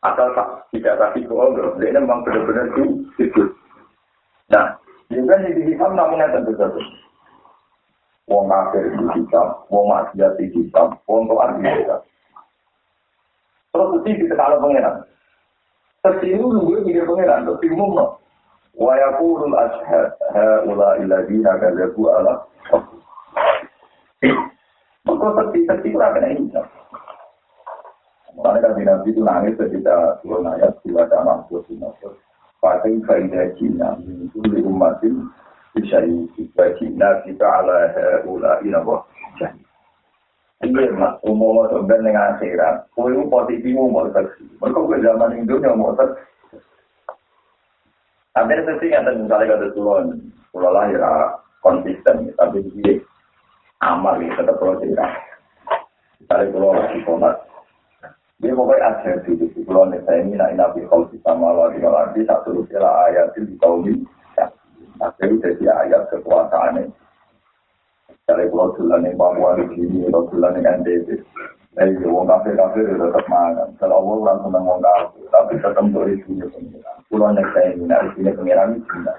[0.01, 3.53] asal tak tidak saksi ke Allah, dia memang benar-benar itu.
[4.49, 4.73] Nah,
[5.13, 6.81] juga di hitam namanya tentu saja.
[8.25, 10.49] Wong kafir di hitam, wong maksiat di
[11.05, 12.01] wong tuan di.
[13.71, 15.05] Terus mesti kita kalau pengiran.
[16.01, 18.17] Tersiru nunggu mikir pengiran, terus bingung no.
[18.77, 22.33] Wa yaqulul ashhad haula alladziina kadzabu ala
[25.01, 26.65] Maka tersi tersi ora kena hitam.
[28.37, 31.59] Mulanya kan Nabi itu nangis ketika turun ayat dua damang dua
[32.61, 35.27] pakai kaidah Cina itu di umatin
[35.73, 36.05] bisa
[36.37, 37.89] kita Cina kita ala
[38.23, 39.01] ula ina boh
[40.61, 42.93] Iya, mak, umum ben dengan akhirat.
[42.93, 44.45] Kau itu positif umum saksi.
[44.61, 46.21] Mereka ke zaman Indonesia mau saksi.
[48.31, 51.03] Tapi itu sih yang misalnya kata turun, pulau lahir
[51.59, 53.03] konsisten, tapi dia
[53.83, 55.11] amal ya tetap pulau tidak.
[56.23, 57.35] Misalnya pulau lagi komat,
[58.41, 59.61] dia pokoknya ada di situ.
[59.67, 63.55] Kalau saya ini nak nabi kalau kita malah di lagi satu rupiah ayat itu di
[63.61, 64.05] tahun ini.
[65.21, 66.93] Jadi ayat kekuasaan ini.
[68.25, 71.19] Dari pulau Tulan yang Papua di sini, pulau Tulan yang NTB.
[71.71, 73.69] Jadi, wong kafir kafir itu tetap makan.
[73.79, 76.97] Kalau Allah orang senang wong kafir, tapi tetap dari sini pengiran.
[77.07, 79.17] Pulau yang saya ini, dari sini pengiran itu tidak.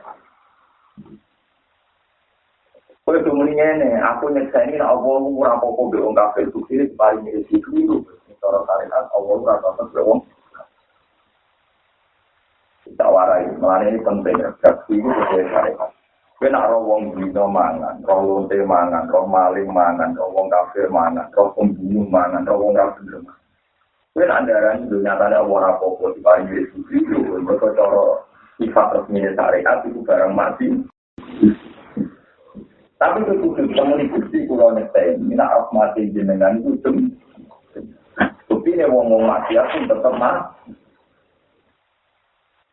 [3.02, 7.24] Kau itu mendingnya aku nyeksa ini, Allah murah pokok di wong kafir itu sini, paling
[7.24, 8.04] mirip itu
[8.42, 10.20] cara syariat Allah ora tetep wong
[12.82, 15.90] kita warai melane ini penting gaji itu sesuai syariat
[16.42, 20.90] kowe nak ro wong dino mangan ro lonte mangan ro maling mangan ro wong kafir
[20.90, 23.38] mangan ro pembunuh mangan ro wong kafir mangan.
[24.10, 28.26] Kowe nak darani dunia tane ora apa-apa diparingi Yesus itu mergo cara
[28.58, 30.66] sifat resmi syariat itu barang mati
[32.98, 36.90] tapi itu kudu temen bukti kula nek ini nak mati jenengan itu
[38.50, 39.54] Bukti ini wong wong mati.
[39.54, 40.58] Aku tetap mah.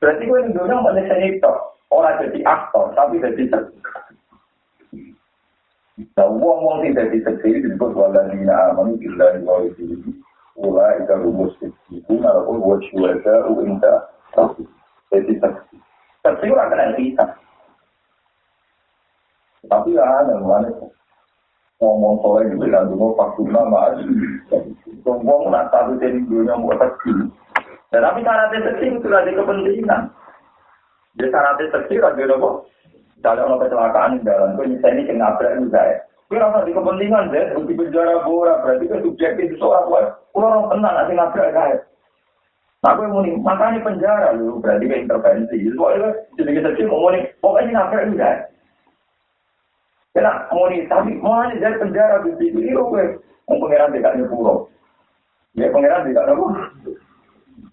[0.02, 1.54] Berarti ini dunia manusia itu
[1.90, 3.44] orang jadi aktor tapi jadi
[6.16, 10.12] Nah, wong wong tidak diseksi disebut waladina amanu billahi wa rasulihi
[10.56, 14.08] ula ika rumus itu ataupun wa syuhada uinda
[15.10, 15.76] jadi saksi.
[16.24, 17.26] Saksi orang kena bisa.
[19.68, 20.72] Tapi ya, ada mana
[21.80, 24.08] ngomong soleh itu bilang dulu fakuna maju.
[25.04, 27.32] Ngomong nak tahu dari dunia mau terjun.
[27.90, 30.02] Dan tapi syaratnya terjun itu ada kepentingan.
[31.18, 32.50] Jadi syaratnya terjun ada apa?
[33.20, 35.98] Kalau orang kecelakaan di jalan, kau nyisa ini kena nabrak juga ya.
[36.32, 40.06] Kau rasa di kepentingan deh, bukti penjara bora berarti kan subjektif itu seorang kuat.
[40.32, 41.78] Kau orang tenang nanti nabrak kaya.
[42.80, 45.68] Nah, aku mau nih, makanya penjara lu berarti kan intervensi.
[45.76, 48.40] Soalnya jadi kita sih mau nih, pokoknya nabrak juga ya.
[50.16, 53.06] Kena muni tapi mau dari penjara di situ itu gue.
[53.46, 54.70] Mau pangeran tidak nyepuro.
[55.54, 56.69] Ya pangeran tidak nyepuro.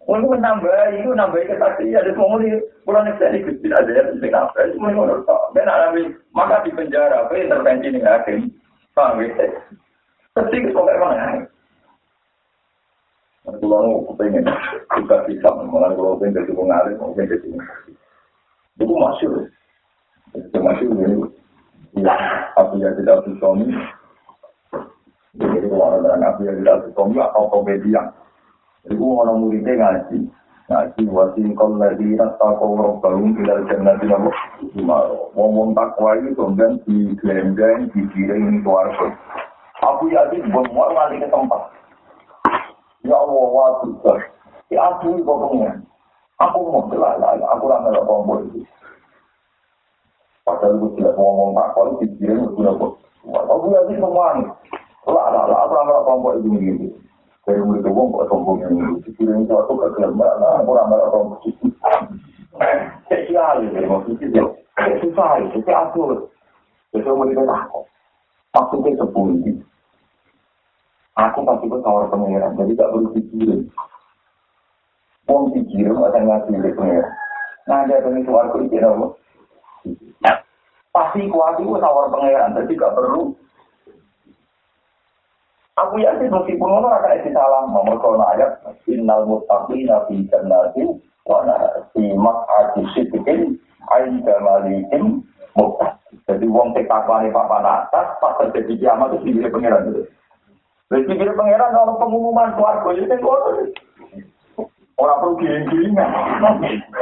[0.06, 4.30] Untuk menambah itu nambah kesaksian ada semua muni pulau nek jadi gusti ada ya sing
[4.30, 5.50] apa itu ngono tok.
[5.50, 8.46] Ben alami maka di penjara apa intervensi ning hakim.
[8.94, 9.50] Paham ya?
[10.30, 11.26] Pasti kok emang ya.
[13.46, 14.46] Kalau pengen
[14.94, 17.48] juga bisa mengenai kalau pengen jadi pengalir, pengen jadi
[18.76, 19.32] itu masuk,
[20.36, 21.24] itu masuk ini.
[21.96, 22.12] Ya,
[22.60, 23.72] Abu Yazid Al Bustami.
[25.40, 28.12] Jadi kalau orang Abu Yazid Al Bustami atau komedian.
[28.86, 30.18] Jadi orang muridnya ngaji.
[30.66, 34.30] Ngaji wasin kol lagi rasa kau robalung ilal jannah di nama
[35.34, 39.14] Ngomong takwa itu kemudian di gelendeng, di giring, keluarga.
[39.82, 41.62] Abu Yazid bengok lagi ke tempat.
[43.06, 44.18] Ya Allah, wa Tuhan.
[44.70, 45.82] Ya aku pokoknya.
[46.42, 48.60] Aku mau jelas, aku ramai tombol itu.
[50.46, 52.92] Padahal gue tidak ngomong tak kalau dikirim gue tidak kok.
[53.34, 54.30] Aku ya semua.
[55.06, 56.86] Lah lah lah, apa nama kelompok itu begini.
[57.46, 58.98] Dari mulai itu gue kok sombong ini.
[59.06, 61.70] Dikirim suatu ke kelembar, nah aku nama kelompok itu.
[63.06, 64.44] Kesial ya, maksudnya itu.
[65.06, 66.26] Susah itu, tapi aku.
[66.90, 67.86] Jadi mau kita takut.
[68.50, 69.52] Maksudnya sepundi.
[71.16, 73.60] Aku pasti ke tawar pengeran, jadi gak perlu pikirin.
[75.30, 77.14] Wong pikirin, ada ngaji di pengeran.
[77.70, 79.06] Nah, ada yang suaraku itu apa?
[80.92, 83.32] Pasti kuat itu tawar pengeran, jadi gak perlu.
[85.76, 90.88] Aku yakin meskipun orang akan isi salam, nomor kalau ayat, innal muttaqina fi jannati
[91.28, 91.44] wa
[91.92, 93.60] fi maq'adi sidqin
[93.92, 95.20] 'inda malikin
[95.52, 95.96] muttaqin.
[96.24, 100.02] Jadi wong sing takwane papan atas pas terjadi kiamat itu dipilih pangeran itu.
[100.88, 103.50] Wis dipilih pangeran kalau pengumuman keluarga itu kan ngono.
[104.96, 106.10] Orang perlu giring-giringan.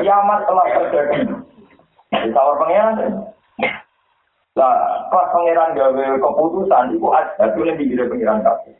[0.02, 1.18] Kiamat telah terjadi.
[2.10, 3.32] Ditawar pangeran.
[4.54, 8.74] Lah, pas pangeran gawe keputusan itu ada itu yang dipilih pangeran kabeh.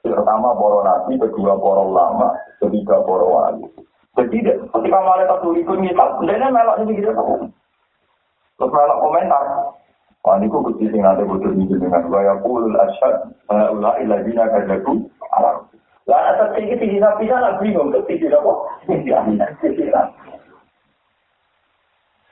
[0.00, 2.32] Pertama para nabi, kedua para ulama,
[2.64, 3.68] ketiga para wali.
[4.16, 7.12] Jadi ketika malaikat tuli ikut ngitab, dia melok ini gitu.
[8.58, 9.44] Terus malah komentar.
[10.26, 15.06] Wah, ini kok kecil sing nanti butuh ini dengan gaya kulul asyad, ulah iladina kajaku,
[15.36, 15.68] alam.
[16.10, 18.52] Lah, atas tinggi tinggi nabi sana bingung, ketinggi apa?
[18.88, 19.12] Tinggi
[19.62, 19.92] tinggi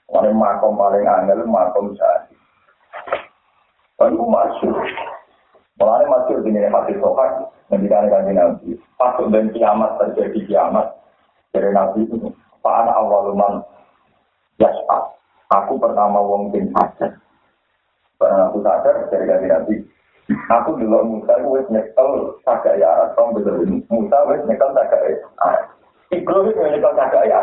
[0.07, 2.37] Wah, makom paling angel, makom sahih.
[3.99, 4.77] Lalu masuk.
[5.77, 8.69] Mulanya masuk di ini hati sohak, menjadikan kanji nabi.
[8.97, 10.88] Pas dan kiamat terjadi kiamat,
[11.53, 12.33] dari nabi itu,
[12.64, 13.61] Pak anak awaluman
[14.57, 15.05] yas'ad.
[15.53, 17.16] Aku pertama wong sing sadar.
[18.16, 19.75] Barang aku sadar dari ganti nabi.
[20.51, 25.16] Aku dulu Musa wis nyekel sagak ya arah tong bener Musa wis nyekel sagak ya.
[26.11, 27.40] Ibro wis nyekel sagak ya.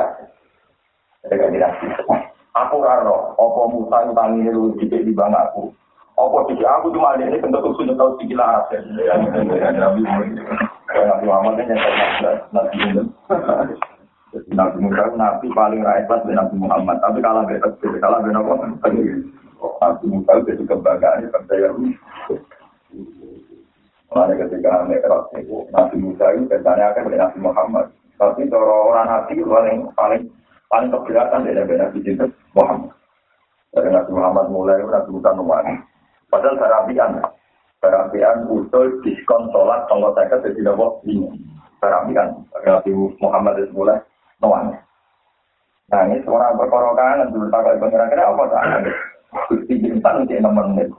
[1.23, 1.87] Dari ganti nabi.
[2.53, 5.73] Aku raro, opo Musa itu tangi lu dikit di bang aku.
[6.21, 8.69] Opo dikit aku cuma ada ini bentuk usul nyekel sikil arah.
[10.93, 11.93] Nabi Muhammad ini nyekel
[12.53, 12.77] nabi
[14.53, 18.53] nabi Musa nabi paling rakyat dari Nabi Muhammad, tapi kalah beda kalah beda apa?
[18.85, 21.97] Nabi Musa itu kebanggaan bangsa Yahudi.
[24.13, 24.85] Mulai ketika
[25.41, 27.85] itu Nabi Musa itu biasanya akan Nabi Muhammad,
[28.21, 30.21] tapi orang Nabi paling paling
[30.73, 32.25] paling keberatan dari Nabi itu
[32.57, 32.89] Muhammad.
[33.77, 35.61] Dari Nabi Muhammad mulai Nabi Musa nomor
[36.33, 37.21] Padahal terapian,
[37.77, 41.29] terapian usul diskon sholat tonggo saya jadi tidak ini.
[41.77, 42.89] Terapian, Nabi
[43.21, 44.01] Muhammad itu mulai
[44.41, 44.73] nuan.
[45.93, 48.63] Nangis orang perkara kangen dulu tak kayak pengiran kira apa tak?
[49.53, 50.89] Gusti bintang di nomor menit.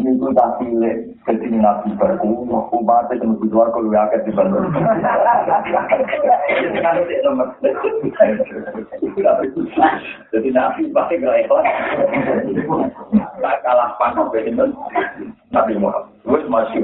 [0.00, 4.66] Tuh tak pilih jadi nabi baru, umat itu mesti keluar kalau ya di bandung.
[10.34, 11.66] Jadi nabi pasti gak ikhlas.
[13.38, 14.66] Tak kalah panas begitu.
[15.54, 16.82] Nabi Muhammad, gue masih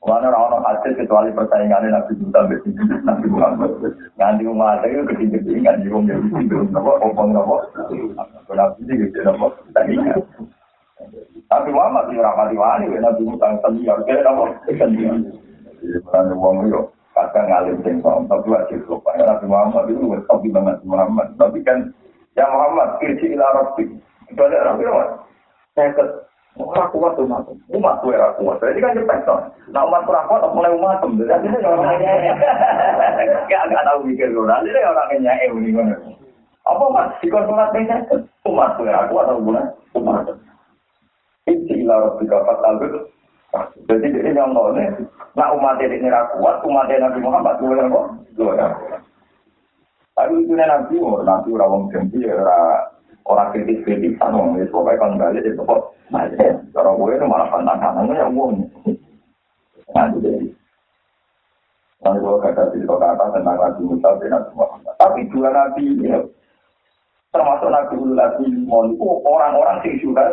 [0.00, 2.40] Mana orang hasil kecuali persaingan Nabi Musa
[3.04, 3.68] Nabi Muhammad.
[4.16, 7.60] Nganti umat itu ketinggi nganti wong yang itu nopo opong nopo.
[8.48, 10.24] Nabi itu gitu nopo persaingan.
[11.50, 15.18] Tapi Muhammad itu rapati wani, Nabi Musa senior, kira nopo senior.
[15.82, 19.10] Jadi wong itu kadang ngalim singkong, tapi wajib lupa.
[19.18, 21.34] Nabi Muhammad itu tapi banget Muhammad.
[21.34, 21.90] Tapi kan
[22.38, 23.84] ya Muhammad kirsi ila Rabbi.
[24.30, 24.86] Itu ada Rabbi
[25.74, 25.90] Saya
[26.58, 27.46] Ora kuat umat.
[27.70, 28.58] Umat kuwe ora kuat.
[28.58, 29.36] Jadi kan cepet to.
[29.70, 31.14] Nah umat ora kuat mulai umat tem.
[31.22, 32.02] Jadi orang
[33.46, 34.58] Gak gak tahu mikir ora.
[34.66, 35.94] Jadi orang nyake muni ngono.
[36.66, 37.96] Apa mas dikon sholat beda?
[38.44, 39.66] Umat kuwe ora kuat atau bukan?
[39.94, 40.26] Umat.
[41.90, 42.74] Inti ila rabbika fatal
[43.90, 44.94] Jadi dia yang ngomongnya,
[45.34, 49.02] nak umat ini ora kuat, umat Nabi Muhammad kuwe ora kuat.
[50.14, 52.86] Tapi itu nabi, nabi ora wong janji ora
[53.26, 55.82] orang kritis kritis anu ya pokoknya kan balik itu kok
[56.74, 58.58] kalau gue itu malah pantang tangan ya uang
[59.94, 60.46] nanti jadi
[62.02, 64.94] nanti gue kata di kata tentang nabi Musa bin Nabi Muhammad.
[64.98, 66.10] Tapi dua nabi ini
[67.30, 70.26] termasuk nabi Ulu Nabi Limon itu orang-orang sing sudah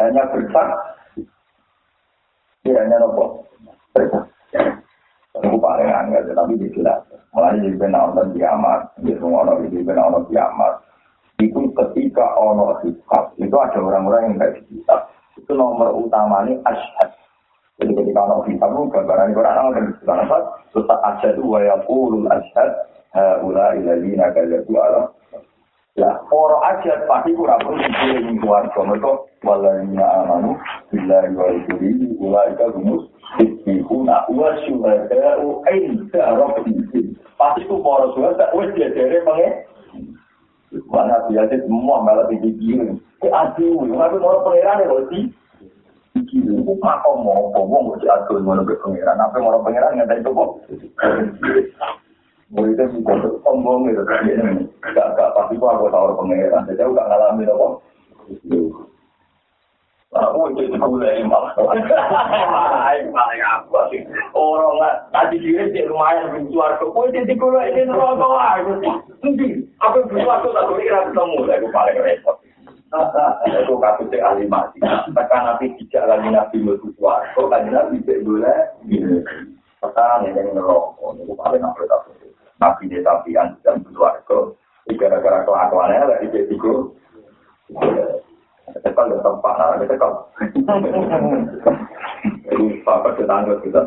[0.00, 0.68] hanya bersak
[2.66, 3.44] ya hanya nopo
[3.92, 4.24] bersak
[5.34, 7.02] Itu paling angel, tapi jelas.
[7.34, 10.78] Mulai di benar dan kiamat, di semua orang di benar dan kiamat.
[11.42, 15.00] itu ketika ono hisab itu ada orang-orang yang tidak hisab
[15.34, 17.10] itu nomor utama ini asyhad
[17.82, 20.38] jadi ketika ono hisab itu gambaran Quran ono dan Quran apa
[20.70, 22.70] susah asyhad wa yaqulul asyhad
[23.18, 25.10] haula iladina kadzatu ala
[25.94, 29.14] Ya, orang aja pasti kurang perlu dipilih di keluarga mereka
[29.46, 30.58] waladina amanu
[30.90, 33.06] billahi wa rasulihi ulaika humus
[33.38, 39.54] istiquna wa syuhada'u inda rabbihim pasti ku para syuhada wis diajare pengen
[40.90, 42.98] Mana biasa semua malah di video.
[43.22, 45.30] Ke aduh, tapi mau pangeran ya roti.
[46.18, 49.22] Iki ku makom mau ngomong kok aduh mau ke pangeran.
[49.22, 50.50] Apa mau pangeran nggak itu kok.
[52.54, 54.22] Itu bukan sombong itu kan.
[54.94, 56.66] Gak gak pasti kok aku tahu pangeran.
[56.70, 57.66] Jadi aku gak ngalamin apa.
[60.14, 61.50] Aku itu sekolah ini malah.
[61.58, 64.06] Paling apa sih?
[64.30, 64.78] Orang
[65.10, 66.86] tadi diri di lumayan benci warga.
[66.86, 68.72] Kue di sekolah ini neraka aku.
[69.26, 69.46] Nanti
[69.82, 71.38] aku benci warga tak kira ketemu.
[71.50, 72.36] Aku paling repot.
[72.94, 74.78] Aku kasus di ahli mati.
[75.10, 77.40] Tekan nabi tidak lagi nabi benci warga.
[77.50, 78.58] Kan nabi tidak boleh.
[79.82, 81.02] Tekan yang neraka.
[81.02, 82.03] Aku paling apa tak
[82.62, 84.38] Nabi di tabian dan benci warga.
[84.84, 86.56] Gara-gara kelakuannya lagi jadi
[88.84, 90.12] Tekal ya tempat, nah ada tekal.
[92.48, 93.80] Jadi bapak tetangga kita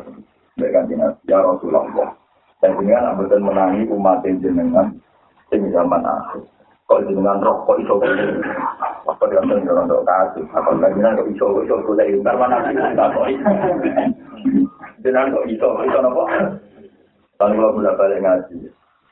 [0.53, 2.13] dengan dengan ya Rasulullah.
[2.61, 4.93] Dan dengan ambil menangi umat jenengan
[5.49, 6.45] sing zaman akhir.
[6.87, 7.99] Kalau jenengan roh kok iso
[9.07, 10.45] apa dia nang orang dok kasih.
[10.53, 13.25] Apa jenengan kok iso iso boleh ntar mana kita kok.
[15.01, 16.23] Jenengan kok iso iso napa?
[17.37, 18.65] Kalau kalau bolak balik ngaji,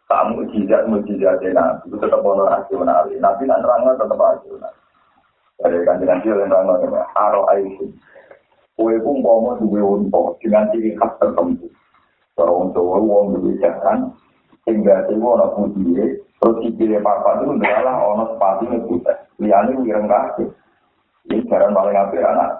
[0.09, 3.17] kamu mujizat mujizat nabi itu tetap ono asli menarik.
[3.21, 4.81] Nabi nak nerangnya tetap asli menarik.
[5.55, 7.89] Dari kanjeng Nabi yang terang aro aisyah.
[8.75, 11.71] Kue pun mau duwe unta dengan ciri khas tertentu.
[12.35, 12.99] Kalau untuk
[13.39, 14.11] duwe jalan,
[14.67, 19.15] sehingga itu ono putih, terus sikile papa itu adalah ono sepatu putih.
[19.39, 20.43] Liane wireng kaki.
[21.31, 22.51] Ini jalan paling apik anak.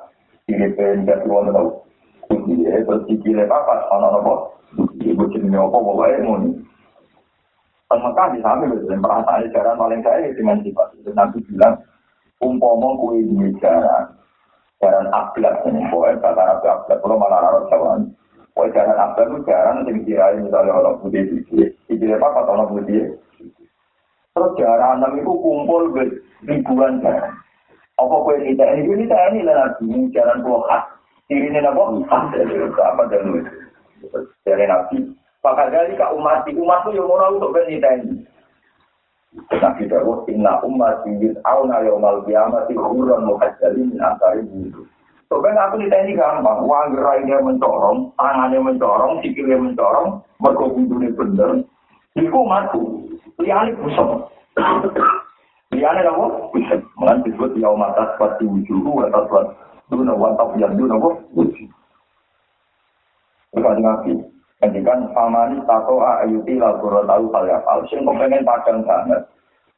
[1.28, 1.84] Wong tau.
[2.32, 4.56] Putih, terus sikile papa nopo.
[5.06, 6.50] Ibu jenenge apa pokoknya muni.
[7.96, 11.16] Mekah di samping itu perasaan jalan paling kaya dengan sifat itu.
[11.16, 11.80] Nabi bilang,
[12.44, 14.12] umpama kuwi duwe jaran
[14.84, 16.98] jaran ablat ini pokoknya kata nabi ablat.
[17.00, 18.02] Kalau malah harus jawan
[18.52, 22.72] pokoknya jaran ablat itu jaran yang dikirain misalnya orang putih putih dikira apa kata orang
[22.76, 23.04] putih
[24.36, 25.84] terus jaran enam itu kumpul
[26.44, 27.34] ribuan jaran.
[27.96, 30.84] Apa kue ini ini ini ini lah nabi jaran pulau khas.
[31.32, 33.50] Ini ini apa apa dan itu
[34.46, 34.98] jaran nabi
[35.46, 38.02] Maka dari kak umat, umat itu yang mau untuk bernita
[39.62, 44.90] Nabi Dawud, inna umat biyut awna yawmal kiamati huran muhajjali min antari bulu.
[45.30, 51.52] Soalnya aku ditanya gampang, uang gerainya mencorong, tangannya mencorong, sikilnya mencorong, bundune bener,
[52.18, 53.06] iku matu,
[53.42, 54.30] liane busuk.
[55.74, 56.26] Liane apa?
[56.54, 56.82] Busuk.
[56.98, 59.54] Mengan disebut yaum atas pati wujuhu, atas pati
[59.90, 60.98] duna wantap yang duna?
[61.34, 61.70] Wujuh.
[63.56, 64.14] Bukan ngaji.
[64.60, 67.80] Kemudian famani tato ayuti lalu tahu hal yang hal.
[67.88, 69.22] Sing pengen padang banget.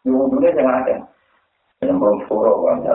[0.07, 0.95] Wudhunya yang ada.
[1.83, 2.81] Yang belum soro kan.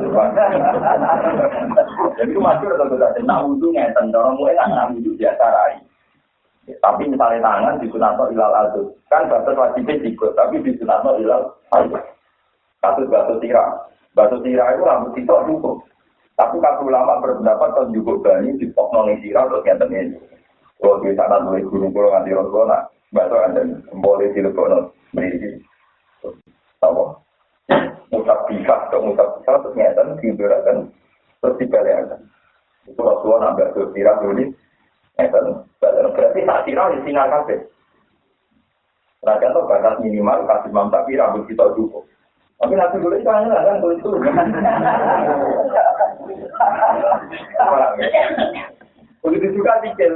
[2.18, 3.12] Jadi itu masih ada tidak.
[3.26, 5.76] Nah wudhunya tentang mulai nah wudhu biasa rai.
[6.78, 8.89] Tapi misalnya tangan di sunatno ilal adus.
[9.11, 10.30] Kan batas wajibnya tiga.
[10.39, 12.05] Tapi di sunatno ilal adus.
[12.80, 13.91] Kasus batu tirak.
[14.14, 15.83] Batu tirak itu rambut kita cukup.
[16.33, 20.16] Tapi kalau ulama berpendapat kalau cukup bani di pok nongi tirak terus ini.
[20.83, 23.62] Kalau di sana mulai gunung pulau nganti rokola, batu ada
[23.95, 24.91] boleh dilebokno.
[25.14, 25.62] Berisi.
[26.83, 27.05] apa?
[28.11, 30.91] Musab bisa atau musab bisa terus ngeten diibarakan
[31.39, 32.18] terus dibalikan.
[32.91, 34.51] Itu Rasulullah nambah ke sirah dulu
[35.14, 35.45] ngeten
[35.78, 37.57] berarti tak sirah di sinar kafe
[39.22, 42.03] Raja tuh batas minimal kasih mam tapi rambut kita cukup.
[42.59, 44.11] Tapi nanti dulu itu hanya kan tuh itu.
[49.22, 50.11] Begitu juga pikir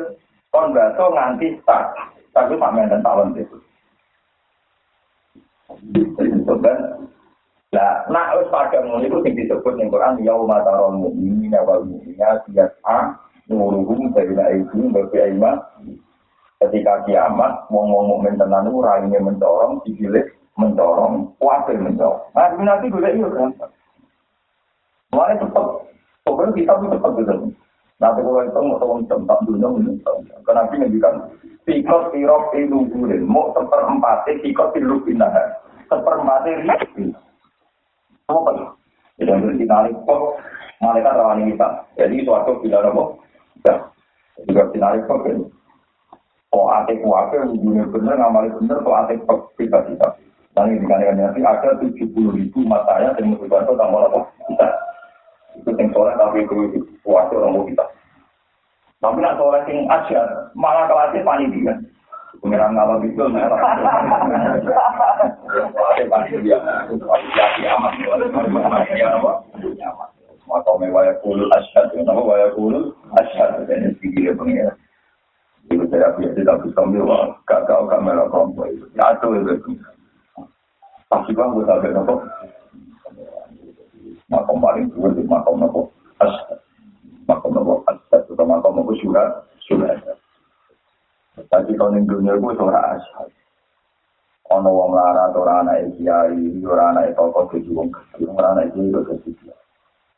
[0.57, 1.93] kon baso nganti tak,
[2.33, 3.57] tapi pamer dan tahun itu.
[6.17, 7.05] disebutkan
[7.77, 13.13] Nah, nak padha ngono iku sing disebut ning Quran yauma taral mu'minina wal mu'minat yas'a
[13.53, 15.93] nuruhum baina aydihim wa bi
[16.57, 20.25] Ketika kiamat, wong-wong mukmin tenan itu raine mencorong, dipilih
[20.57, 22.33] mencorong, kuatir mencorong.
[22.33, 23.53] Nah, nanti gue iya kan.
[25.13, 25.67] Mulai cepat.
[26.25, 27.35] Pokoknya kita pun cepat gitu.
[27.97, 30.17] Nanti kalau itu mau tahu tempat dunia menunjuk.
[30.45, 31.15] Karena nanti ngendikan,
[31.65, 35.33] sikot tirok itu gulen, mau seperempat, sikot tirok pindah.
[35.87, 37.15] sepermati rizki.
[38.27, 38.67] Apa itu?
[39.23, 40.23] Jadi yang bersinari kok,
[40.83, 41.69] malaikat rawani kita.
[41.95, 43.03] Jadi suatu bila apa?
[43.65, 43.75] Ya.
[44.45, 45.47] Juga sinari kok ini.
[46.51, 50.09] Kok ate kuake, hubungnya bener, ngamali bener, kok ate kok tiba-tiba.
[50.57, 54.25] Dan ini dikandalkan nanti ada 70 ribu matanya yang menunjukkan itu tambah?
[54.49, 54.69] Kita.
[55.61, 57.85] Itu yang soalnya tapi itu kuake orang kita.
[59.01, 60.21] Tapi nak soalnya yang aja,
[60.57, 61.75] malah kelasnya panitia.
[62.45, 63.61] Pengiran ngalah itu, merah.
[70.47, 74.73] Maka mewaya kulul asyad, nama waya kulul asyad, dan ini pengira.
[75.67, 78.87] Itu saya biasa tidak bisa ambil, gak kau kamera kompo itu.
[78.95, 79.75] Ya itu.
[81.11, 82.03] Pasti bang, gue tak ada
[84.27, 86.59] Makom paling tua di makom nopo asyad.
[87.31, 89.99] Makom nopo asyad, atau makom nopo surat, surat.
[91.37, 93.31] Tapi kalau di dunia gue surat asyad.
[94.47, 97.91] ana wong lara ora ana kiai ora ana toko dadi wong
[98.31, 99.31] ora ana iki kok dadi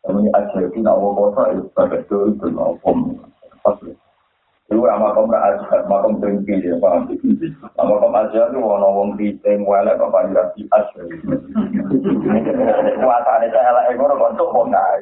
[0.04, 3.18] Namanya aja itu nak mau kota itu pada itu itu makom.
[3.60, 3.92] Pasti.
[4.68, 7.08] Itu makom aja, makom tinggi ya paham.
[7.72, 10.36] Makom aja itu mau ngomong di tengwala apa di
[10.68, 11.00] aja.
[13.00, 15.00] Kuasa ada saya lah, orang untuk mau ngai.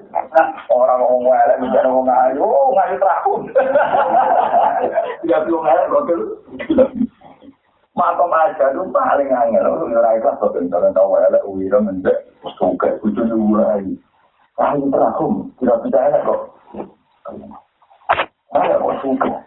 [0.70, 3.42] Orang mau ngai, bicara mau ngai, oh ngai terakhir.
[5.26, 6.20] Tiga puluh ngai, betul.
[7.98, 9.66] Makom aja itu paling angel.
[9.66, 12.22] Orang itu atau bentar tahu ya, udah mendek,
[12.54, 13.58] suka kucu dulu.
[14.62, 16.54] Ayo terakum, tidak percaya kok.
[18.54, 19.42] Saya kok suka.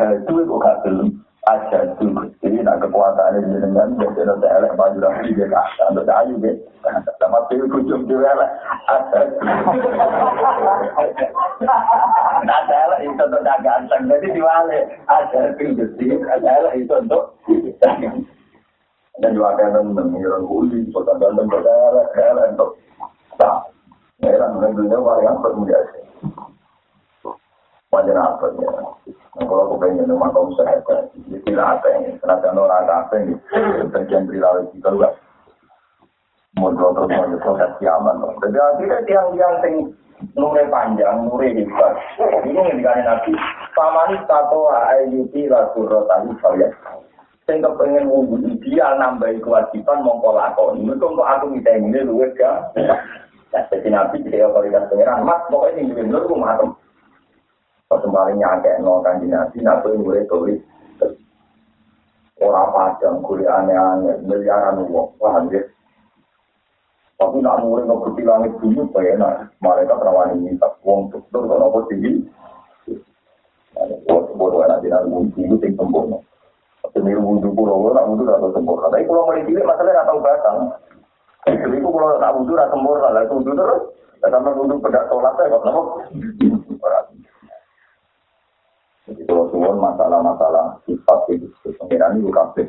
[0.00, 1.08] Aja itu gak belum
[1.44, 2.04] aja itu.
[2.40, 6.56] Jadi nak kekuasaan ini dengan biasanya saya elek baju rapi dia kata, untuk ayu deh.
[7.20, 8.50] Sama pilih kucing dia elek.
[8.88, 9.20] Aja.
[12.48, 14.80] Saya elek itu untuk ganteng, jadi diwale.
[15.04, 17.36] Aja itu jadi, aja elek itu untuk
[19.20, 22.80] dan juga akan mengira kuli, kota ganteng berdarah, elek untuk
[23.40, 23.64] Nah,
[24.20, 25.88] era dunia varian bermudas.
[27.88, 28.70] Wajar apa ya?
[29.38, 30.82] Kalau aku pengen rumah kamu sehat,
[31.30, 32.18] istilah apa ini?
[32.18, 33.34] Serasa orang apa ini?
[33.94, 35.10] Bagian perilaku kita juga.
[36.58, 38.18] Mundur terus menuju proses kiamat.
[38.42, 39.74] Jadi akhirnya tiang-tiang sing
[40.34, 41.94] nure panjang, nure hebat.
[42.42, 43.32] Ini yang dikatakan Nabi.
[43.70, 46.74] Pamani tato ayuti lasu rotani kalian.
[47.46, 50.82] Sing kepengen wudhu ideal nambahi kewajiban mongko lakoni.
[50.82, 52.66] Mereka untuk aku minta ini luwes ya.
[53.50, 56.30] Nah, jadi nabi jadi otoritas pengiran, mas pokoknya ini menurut
[57.90, 57.98] matem.
[57.98, 60.60] Persembalannya agak nol kan di nabi, nabi mulai tulis.
[62.40, 65.60] Orang padang, kulit aneh-aneh, miliaran uang, paham ya?
[67.20, 69.52] Tapi nak mulai ngeberti langit bumi, enak.
[69.60, 72.24] Mereka perawan ini tak uang struktur, kalau apa tinggi.
[74.08, 76.16] Wong sempurna nanti nanti wudhu itu yang sempurna.
[76.96, 78.88] Miru wudhu pulau, nak wudhu atau sempurna.
[78.88, 80.58] Tapi kalau mulai cilik masalahnya atau batang.
[81.44, 83.82] Jadi itu kalau nak wudhu nak sempurna, itu wudhu terus.
[84.24, 85.82] Sama wudhu pedak sholat ya, kok nama?
[89.08, 91.48] Jadi kalau suwon masalah-masalah sifat itu,
[91.80, 92.68] pengiran itu kafe.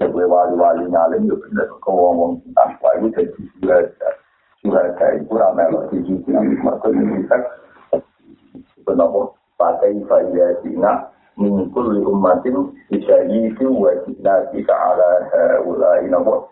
[0.00, 1.68] Sebagai wali-wali ngalim itu benar.
[1.84, 4.08] Kau ngomong tanpa itu jadi surga.
[4.64, 5.86] Surga itu ramai loh.
[5.92, 7.36] Di sini mereka bisa
[8.84, 15.10] kenapa pakai faya dina mingkul li ummatin bisa itu wajib kita ala
[15.66, 16.46] ulai nabo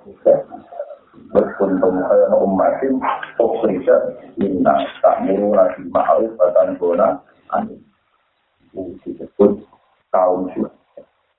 [1.32, 2.99] berkuntum kaya ummatin
[3.38, 3.97] ukhrija
[4.36, 7.20] minna ta'muru nasi ma'arif batan gona
[7.55, 7.78] anin
[8.74, 9.62] disebut
[10.10, 10.72] kaum syurga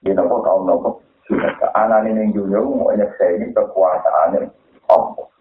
[0.05, 0.89] di nabo kaum nabo
[1.25, 4.49] syurga anak ini yang dunia mau nyekseni kekuasaannya
[4.89, 5.33] Allah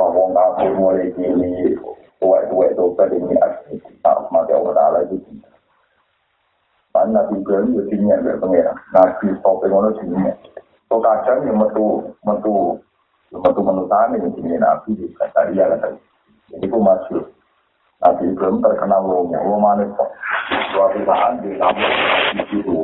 [0.00, 1.76] Wong kafir mulai gini,
[2.16, 3.76] tuwek-tuwek tobat ini asli.
[4.00, 5.20] Tak mati Allah Ta'ala itu.
[6.90, 8.72] Kan Nabi Ibrahim ya dinya ya pengira.
[8.90, 10.32] Nabi Sopi ngono dinya.
[10.90, 12.80] So kadang ya metu, metu,
[13.30, 15.94] metu menutan ini dinya Nabi di Kataria kan.
[16.50, 17.24] Jadi itu masuk.
[18.00, 19.44] Nabi Ibrahim terkenal wongnya.
[19.44, 20.08] Wong manis kok.
[20.72, 21.94] Suatu saat di kampung
[22.32, 22.74] di situ.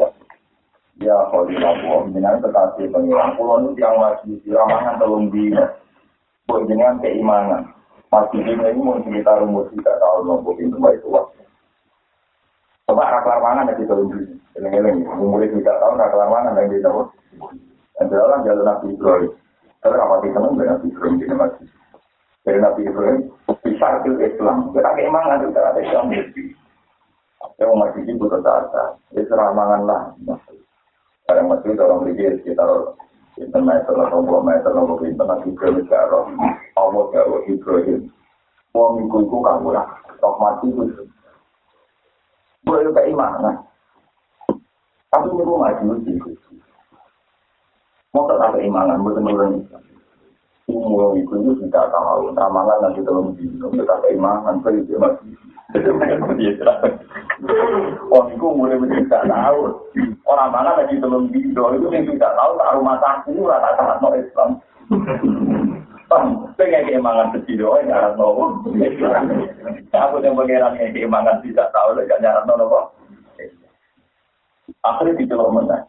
[1.01, 3.33] Ya, kalau di kampung, ini kekasih pengira.
[3.37, 5.53] Pulau ini yang lagi di ramangan telung di
[6.47, 7.69] buat dengan keimanan.
[8.07, 11.27] Masih ini ini mau sekitar umur tiga tahun nopo pintu baik tua.
[12.87, 14.39] Coba raklar mana nanti kalau dulu.
[14.55, 17.03] Eleng-eleng, umur tiga tahun raklar mana lagi tahu.
[17.99, 19.33] Dan dalam jalan Nabi Ibrahim.
[19.83, 21.69] Terus apa kita nunggu Nabi Ibrahim di masjid.
[22.47, 23.21] Dari Nabi Ibrahim
[23.77, 24.73] bisa ke Islam.
[24.73, 26.09] Kita keimanan itu ada Islam.
[27.61, 28.97] Ya umat ini butuh tata.
[29.13, 30.03] Ya seramangan lah.
[31.29, 32.97] Kadang masjid orang berikir sekitar
[33.37, 36.25] Pinten meter, atau puluh meter, atau pinten lagi Ibrahim Jaro.
[36.73, 38.09] Allah Jaro Ibrahim.
[38.73, 39.85] Wong iku iku kamu lah.
[40.25, 41.05] Tok mati itu.
[42.65, 43.61] Boleh juga iman.
[45.13, 46.13] Tapi ini gue ngaji uji.
[48.17, 49.85] Mau tak ada imanan, betul betul
[50.77, 52.37] Umur itu itu tidak tahu.
[52.37, 55.33] Ramalan nanti dalam dino, kita imanan, saya itu masih.
[58.13, 59.61] Wong iku mulai tidak tahu.
[60.25, 64.09] Orang mana lagi belum video itu yang tidak tahu tak rumah taku rata sangat no
[64.15, 64.51] Islam.
[66.55, 68.63] Pengen keimangan kecil doang nyarat no.
[69.91, 72.81] Aku yang pengiran yang keimangan tidak tahu gak nyarat no nopo.
[74.87, 75.83] Akhirnya dicelok mana?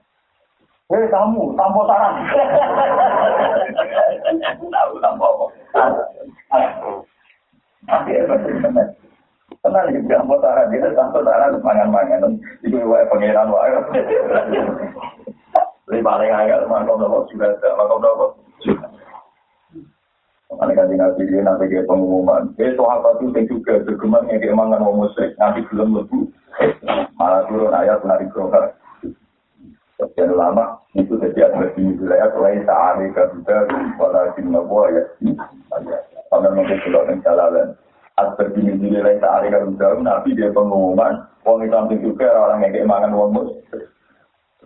[0.88, 2.16] Hei kamu, tampo saran.
[4.72, 5.46] Tahu tampo apa?
[7.92, 8.88] Akhirnya
[9.68, 13.76] Tenang iki gak mau saran dia tanpa saran mangan-mangan itu wae pangeran wae.
[15.92, 18.26] Lebih paling agak makom nopo juga ada makom nopo.
[20.56, 22.56] Mana kan tinggal pilih nanti dia pengumuman.
[22.56, 26.32] Eh soal satu yang juga bergema yang mangan mau musik nanti belum lebu.
[27.20, 28.72] Malah turun ayat nari kroka.
[29.98, 33.66] Sekian lama itu di wilayah selain saat ini kan juga
[33.98, 35.04] pada di Nawa ya.
[36.30, 37.74] Sampai mungkin sudah yang jalanan.
[38.18, 43.14] Asbab ini dinilai tarik kan jauh, Nabi dia pengumuman, Islam itu juga orang yang keimangan
[43.14, 43.86] wong muslim.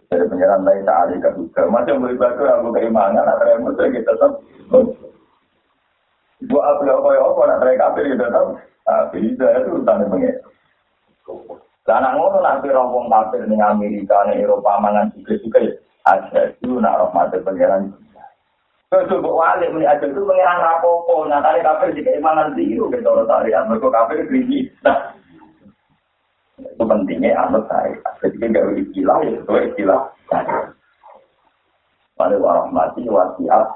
[0.07, 1.67] Dari pengiran lain tarik kan juga.
[1.67, 4.34] Macam beribadah aku keimangan, atau yang muslim kita tetap
[6.47, 8.47] Buat apa apa ya apa nak mereka kafir kita tahu.
[8.82, 10.09] Tapi itu itu tanda
[11.91, 15.75] Karena ngono nanti rombong kafir nih Amerika nih Eropa mangan juga juga ya.
[16.07, 17.91] Ada itu nak rahmat pengiran
[18.87, 23.07] Kalau buat wali muni aja itu pengiran rapopo, nah tadi kafir jika imanan biru gitu
[23.07, 24.67] orang tarian, mereka kafir kritis.
[24.83, 25.15] Nah,
[26.59, 27.95] itu pentingnya anut saya.
[28.19, 30.01] Ketika gak boleh istilah, ya itu istilah.
[32.19, 33.67] Pada warahmati wasiat,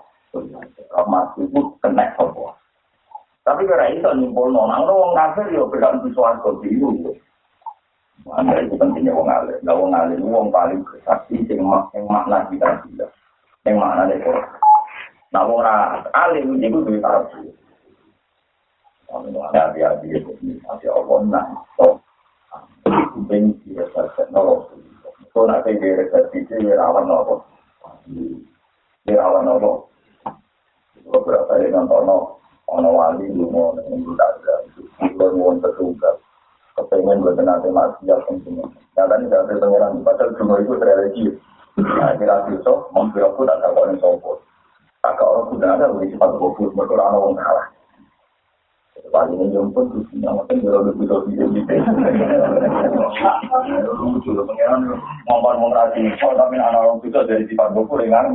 [0.92, 2.52] rahmati itu kena sopo.
[3.48, 7.05] Tapi kira itu nyimpul nonang, wong kafir ya beda untuk suarga biru.
[8.46, 9.58] Anda itu pentingnya wong alim.
[9.66, 11.66] Nah wong alim, wong paling bersaksi, yang
[12.06, 13.10] makna kita tidak.
[13.66, 14.30] Yang makna itu.
[15.34, 17.42] Nah, ora alim itu duwe tarbu.
[19.50, 20.30] Hati-hati itu,
[20.62, 21.46] masih Allah nak.
[21.74, 21.98] So,
[23.26, 24.70] ben dia saja nolok.
[25.34, 27.50] So, nak kayak resepsi itu, rawan nolok.
[29.10, 29.90] Rawan nolok.
[31.02, 34.66] Beberapa kali nonton ono wali lungo ning ada
[34.98, 36.18] kulo nuwun petugas
[36.76, 38.60] kepengen gue nanti masih ya penting
[39.00, 41.26] yang tadi saya pengiran padahal cuma itu religi
[41.80, 44.40] nah kira kira mungkin aku tak tahu ini sopo
[45.06, 47.68] Kakak orang sudah ada beri sifat fokus, mereka orang orang kalah.
[49.14, 49.86] Paling ini jemput,
[50.18, 51.74] yang penting kalau lebih bisa video gitu.
[54.02, 54.98] Lucu loh, pengiran
[55.30, 58.34] ngomong rajin, kok tapi anak orang juga dari sifat fokus dengan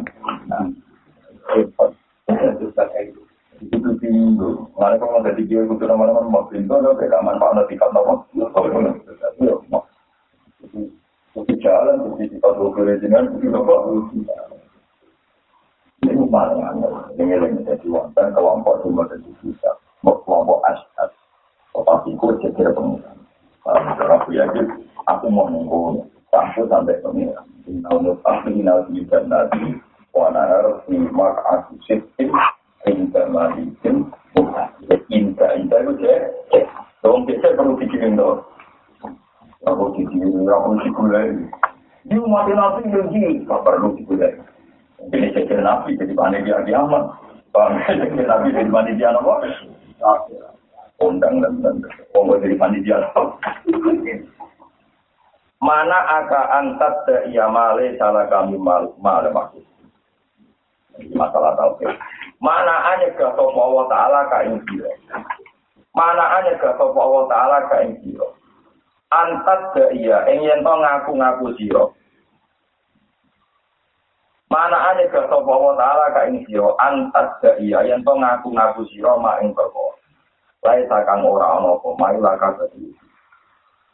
[1.51, 1.91] sifat.
[3.61, 4.73] Itu tinggu.
[4.73, 8.25] Mana kalau ada tiga itu nama-nama mau pintu, ada beda manfaat nanti kan nama.
[11.37, 14.05] Itu jalan, itu sifat fokus dengan itu bagus.
[16.09, 16.93] Ini paling aneh.
[17.21, 19.77] Ini yang menjadi wonten kelompok cuma dari kita.
[20.01, 21.13] Kelompok asas.
[21.77, 23.19] Tetapiku jadi pengiran.
[23.61, 24.67] Kalau aku yakin,
[25.05, 27.45] aku mau nunggu sampai sampai pengiran.
[27.69, 28.65] Tahun depan, ini
[28.97, 29.77] juga nanti.
[30.11, 32.35] Wana harus nyimak aku sistem.
[32.89, 34.09] Inta malikin.
[35.11, 36.21] Inta, inta itu cek.
[37.05, 38.45] Dong kita perlu pikirin dong.
[39.69, 41.49] Aku pikirin, aku pikirin.
[42.09, 44.41] Dia mati nanti yang perlu pikirin.
[45.09, 47.05] Ini cekir nabi jadi panitia kiamat.
[47.89, 49.35] Cekir nabi jadi panitia apa?
[51.01, 51.77] Undang dan dan.
[52.13, 53.01] Onggo jadi panitia
[55.61, 59.65] Mana aka antat iya male salah kami mal male maksud.
[61.17, 61.85] Masalah tahu
[62.41, 64.85] Mana aja ke sopo Allah Ta'ala ka injil.
[65.93, 68.21] Mana aja ke sopo Allah Ta'ala ka injil.
[69.11, 71.99] Antat iya, ingin to ngaku-ngaku siro.
[74.51, 78.83] Mana aja ke sopo wa ta'ala ka ing siro antat ga iya yang to ngaku-ngaku
[78.91, 79.95] siro ma ing perko.
[80.67, 82.91] Lai takang ora ono ko mai laka tadi.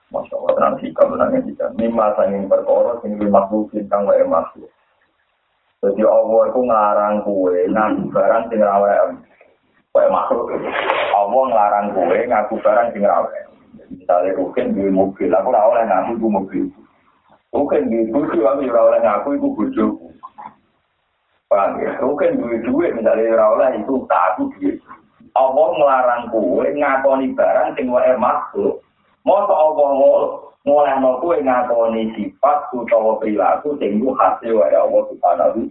[0.09, 1.67] Masya Allah, tenang sikap, tenang etika.
[1.77, 4.71] Mima sanging perkara, sing makhluk kang wae makhluk.
[5.85, 8.91] Jadi Allah itu ngarang kue, ngaku barang sing rawe.
[9.93, 10.49] Wae makhluk.
[11.13, 13.39] Allah ngarang kue, ngaku barang sing rawe.
[13.87, 16.65] Misalnya Rukin di mobil, aku ora oleh ngaku itu mobil.
[17.53, 20.07] Rukin di buju, aku ora oleh ngaku itu bujuku.
[21.47, 21.95] Paham ya?
[22.03, 24.83] Mungkin duit-duit misalnya rawlah itu tak aku duit.
[25.39, 28.83] Allah ngelarang kue ngakoni barang sing wae makhluk.
[29.23, 30.33] Masa Allah ngoleh
[30.67, 35.71] no kue ngakoni sifat utawa perilaku sing ku hasil wae Allah subhanahu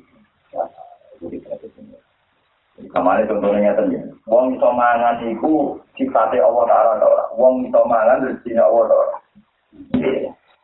[2.75, 4.03] Kemarin contohnya nyata ya.
[4.27, 7.23] Wong iso mangan iku sifatnya Allah Ta'ala ora.
[7.39, 9.15] Wong iso mangan rezeki Allah ora.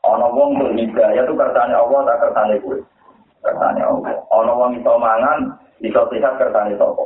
[0.04, 2.84] Ana wong tuh hidayah itu kertane Allah tak kertane kuwe.
[3.42, 4.12] kersane Allah.
[4.28, 7.04] Ana wong iso mangan, iso sehat kersane sapa?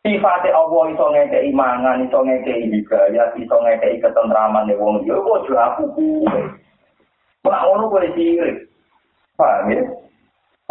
[0.00, 5.44] Sifate Allah iso ngekeki mangan, iso ngekeki hidayah, iso ngekeki ketentraman ning wong yo kok
[5.44, 6.40] jo aku kuwe.
[7.44, 8.64] Ora ono kowe sirik.
[9.36, 9.84] Paham ya?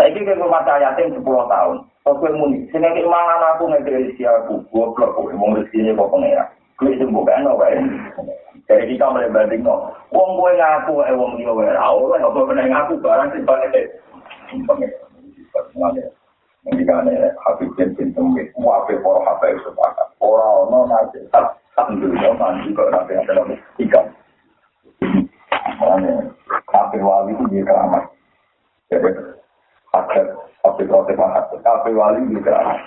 [0.01, 1.77] Saiki ke rumah saya yatim 10 tahun.
[2.09, 6.49] Kok muni, sing ngekeki mangan aku ngekeki rezeki aku, goblok kowe wong rezekine kok pengen.
[6.81, 7.77] Kuwi sing bukan wae.
[8.65, 12.65] Dari kita mulai banding no, wong gue ngaku, eh wong dia rau, lah nggak boleh
[12.69, 13.85] ngaku barang sih pakai deh.
[16.67, 21.23] Ini ya, habis jentin tembik, wape poro HP sepakat, no nanti,
[21.95, 23.55] dulu mandi kok nanti ada lagi
[23.87, 24.05] ikan.
[25.79, 26.27] Makanya,
[26.67, 28.03] HP wali itu dia keramat.
[28.91, 29.09] Jadi,
[29.95, 30.25] akhir
[30.91, 32.77] kalau kita hati, kafe wali di keramat.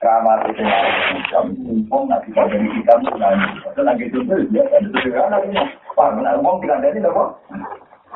[0.00, 3.48] Keramat itu yang macam mumpung nanti pada kita nanti.
[3.68, 5.36] Itu lagi itu tuh ya, itu sederhana
[6.40, 7.24] uang tidak ada ini apa?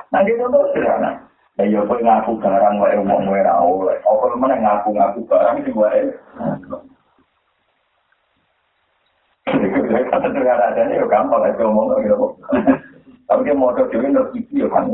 [0.09, 1.21] Nanti itu tuh sederhana.
[1.61, 5.75] Ya, ya, kau ngaku barang, wae uang wae rau, apa mana ngaku ngaku barang sih
[5.77, 6.09] wae.
[10.33, 12.29] Dengan adanya ya gampang aja ngomong gitu.
[13.29, 14.89] Tapi dia mau dewe nggak video kan.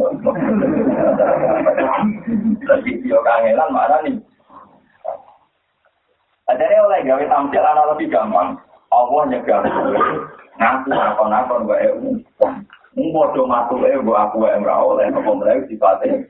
[2.83, 4.19] Video kangenan mana nih?
[6.49, 8.59] Jadi oleh gawe tampil anak lebih gampang.
[8.91, 9.63] Allah nyegah
[10.59, 12.19] ngaku apa-apa mbak EU.
[12.99, 16.27] Mbodo matu e mbok aku wae ora oleh apa mlebu sifate.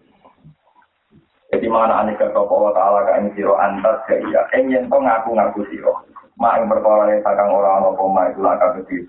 [1.48, 4.44] Jadi mana ane ke kau taala ka ing sira antas ke iya.
[4.52, 5.92] Enyen to ngaku-ngaku sira.
[6.36, 9.00] Mak ing perkara kakang ora ana apa mak iku lak kabeh.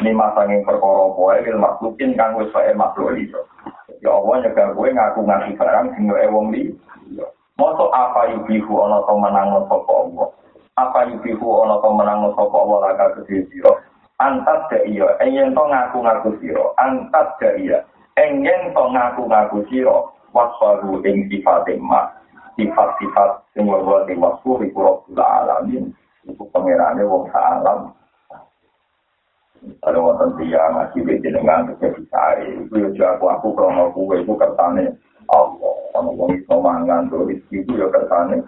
[0.00, 3.40] Ini masangin perkara poe wil maklukin kang wis wae makhluk iki.
[4.04, 6.72] Ya Allah nyegah kowe ngaku-ngaku barang sing wae wong li.
[7.56, 10.28] Moto apa yubihu ana to menang sapa Allah.
[10.76, 13.72] Apa yubihu ana to menang sapa Allah lak kabeh sira.
[14.22, 17.78] antat ga iya enyen to ngaku-ngaku sira antat ga iya
[18.14, 19.96] enyen to ngaku-ngaku sira
[20.32, 22.08] waswaru ing sifat ma
[22.56, 25.92] sifat-sifat sing wae di wasfu iku rabbul alamin
[26.28, 27.92] iku pangerane wong alam
[29.62, 32.50] Ada wonten ngaji beda dengan kejadian saya.
[32.50, 34.98] Itu ya aku aku krono kue itu kertane
[35.30, 35.74] Allah.
[35.94, 38.42] Kalau wong iso mangan tuh itu ya kertane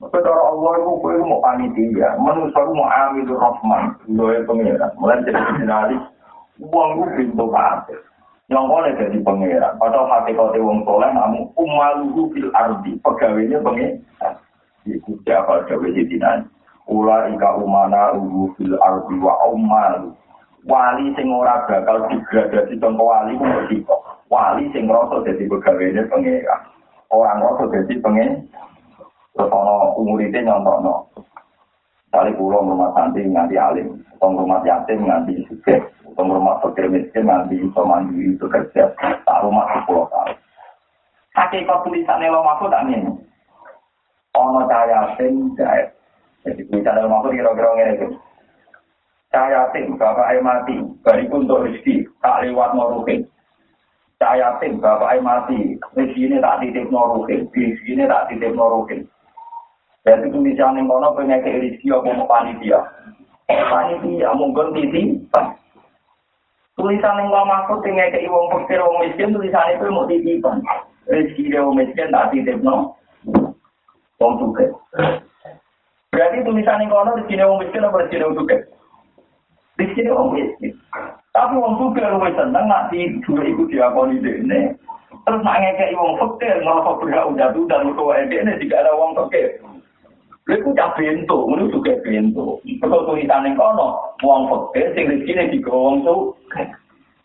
[0.00, 3.82] Tapi cara Allah itu kue mau panitia, manusia itu mau ambil rahman,
[4.16, 4.92] doa pengiran.
[4.96, 6.04] Mulai jadi jurnalis,
[6.60, 8.00] uang itu pintu kafir.
[8.46, 9.74] Yang boleh jadi pengiran.
[9.82, 14.34] Padahal hati kau wong soleh, namun umaluhu fil ardi, pegawainya pengiran.
[14.86, 16.46] Itu siapa coba jadi nanti.
[16.86, 20.14] Ula ika umana uhu fil ardi wa umalu.
[20.66, 23.46] Wali sing ora bakal digradasi contoh wali ku
[24.30, 26.62] Wali sing ngerasa jadi pegawainya pengiran.
[27.10, 28.46] Orang ngerasa jadi pengiran.
[29.34, 31.25] Terus ono umurite nyontokno.
[32.16, 37.28] Kali pulau rumah santri nganti alim, atau rumah yatim nganti suke, atau rumah fakir miskin
[37.28, 40.32] nganti iso mandiri itu kerja, tak rumah sepuluh tahun.
[41.36, 43.04] Hakikat tulisannya lo mahfud tak ini.
[44.32, 45.92] Ono cahaya yatim jahit.
[46.40, 48.16] Jadi tulisannya lo mahfud kira-kira ngene
[49.28, 53.28] Cahaya yatim, bapak air mati, bariku untuk rezeki, tak lewat noruhin.
[54.16, 59.04] Cahaya yatim, bapak air mati, rezeki ini tak titip noruhin, rezeki ini tak titip noruhin.
[60.06, 62.78] Jadi tulisan yang kono punya rezeki apa mau panitia.
[63.50, 65.58] Panitia mungkin titipan.
[66.78, 70.62] Tulisan yang lama aku punya ke iwang fakir wong miskin tulisan itu mau titipan.
[71.10, 72.94] Rezeki dia wong miskin tak titip no.
[74.22, 74.70] Wong suke.
[76.14, 78.56] Berarti tulisan yang kono rezeki wong miskin apa rezeki wong suke?
[79.74, 80.72] Rezeki wong miskin.
[81.34, 84.78] Tapi wong suke lu seneng nak di dua iku diakoni dene.
[85.26, 89.18] Terus nak ngekei wong fakir malah fakir udah tuh dan tua ini tidak ada wong
[89.18, 89.58] fakir.
[90.46, 92.62] Iku cah bento, ngono juga bento.
[92.62, 96.62] Kok tulisan ning kono, wong fakir sing rezekine digawa wong suke.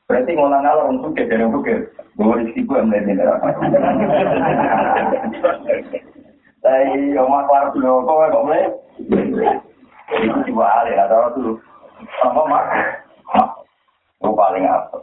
[0.10, 1.76] Berarti ngolah ngalah wong suke dari suke.
[2.18, 3.54] Gue rezeki gue mulai di neraka.
[6.66, 8.66] Tapi omah kelar dulu, kok kok mulai?
[10.18, 11.62] Itu coba ada ada tuh.
[12.26, 12.66] Apa mak?
[14.18, 14.98] Gue paling apa?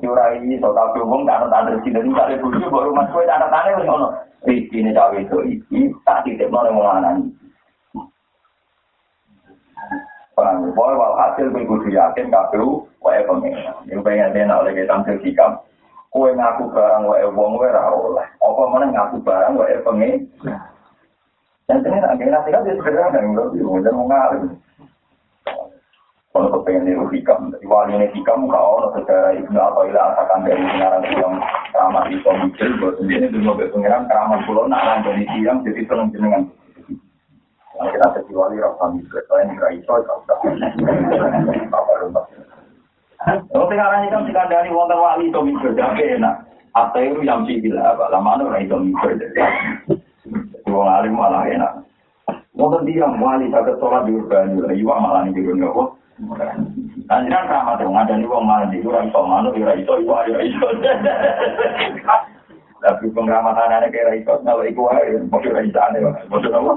[0.00, 3.44] Jurai ini, so tapi umum tak ada rezeki dari kali dulu baru mas gue tak
[3.44, 4.08] ada tanya ngono.
[4.44, 7.30] Rizki ini cawe itu iki, tak titip nol yang mana nih.
[10.36, 13.56] Paham, boy, wal hasil gue kudu yakin KPU, wae pengen.
[13.88, 15.64] Yang pengen dia nak lagi tampil sikap.
[16.12, 18.28] Kue ngaku barang wae wong wae ra oleh.
[18.44, 20.28] Apa mana ngaku barang wae pengen.
[21.66, 24.42] Dan ini kena sih kan dia sederhana, enggak sih, mau jangan ngalim.
[26.36, 30.44] Kalau kepengen niru hikam, dari wali ini hikam, kau ono secara ibnu atau ilah asakan
[30.44, 31.40] dari pengarang yang
[31.72, 36.12] ramah di komikil, buat sendiri dulu mobil pengiran keramat pulau, nak lanjut siang, jadi seneng
[36.12, 36.44] jenengan.
[37.72, 39.92] Kalau kita jadi wali, rasa mikir, soalnya nggak iso,
[41.72, 42.24] apa rumah.
[43.24, 46.36] Kalau pengarang hikam, jika dari wonten wali itu mikir, jadi enak.
[46.76, 49.40] Atau itu yang civil, apa lama orang itu mikir, jadi
[50.68, 51.80] wong alim malah enak.
[52.52, 57.92] Wonten dia wali saged sholat di urban, iwa malah nih di urban, Anjiran sama dong,
[57.92, 60.66] ada nih wong mandi, ora iso manuk, ora iso iku, ora iso.
[62.80, 66.72] Tapi pengramatan ada kayak iso, kalau iku ae, mesti ora iso ane, mesti apa?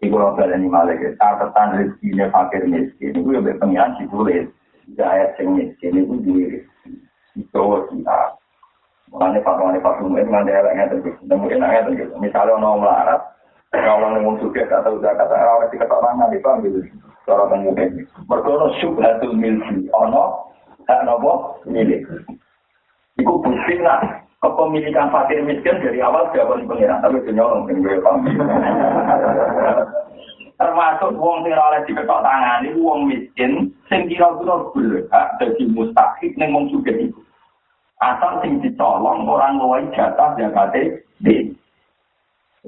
[0.00, 4.46] Iku ora berani malah ke, catatan rezekinya fakir miskin, iku ya pengiran ditulis,
[4.94, 6.62] jaya sing miskin, iku duwe
[7.34, 8.20] itu kita.
[9.10, 13.20] Mulanya fatwa itu nggak ada yang ngerti, nemu enaknya tuh Misalnya orang melarat,
[13.70, 16.80] kalau orang suka kata udah kata awet di kata tangan, itu gitu.
[17.22, 18.02] cara mungkin.
[18.26, 20.50] Mereka ono syubhatul milki, ono
[20.90, 22.02] hak nopo milik.
[23.14, 27.96] Iku bukti nak kepemilikan fakir miskin dari awal jawaban pengiran, tapi itu nyolong kan gue.
[30.60, 36.52] Termasuk uang sing oleh diketok tangan itu uang miskin, sing kira-kira berhak jadi mustahik neng
[36.52, 37.20] wong juga itu.
[38.02, 41.54] Asal sing dicolong orang luai jatah jakate di.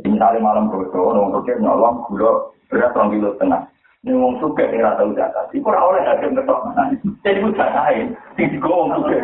[0.01, 3.69] Misalnya malam bodoh, orang bodoh nyolong gula berat orang kilo tengah.
[4.03, 5.53] Ini wong suka yang rata zakat.
[5.55, 6.75] Iku ora oleh hakim ketok.
[7.23, 9.15] Jadi iku jatahe sing digo wong suka.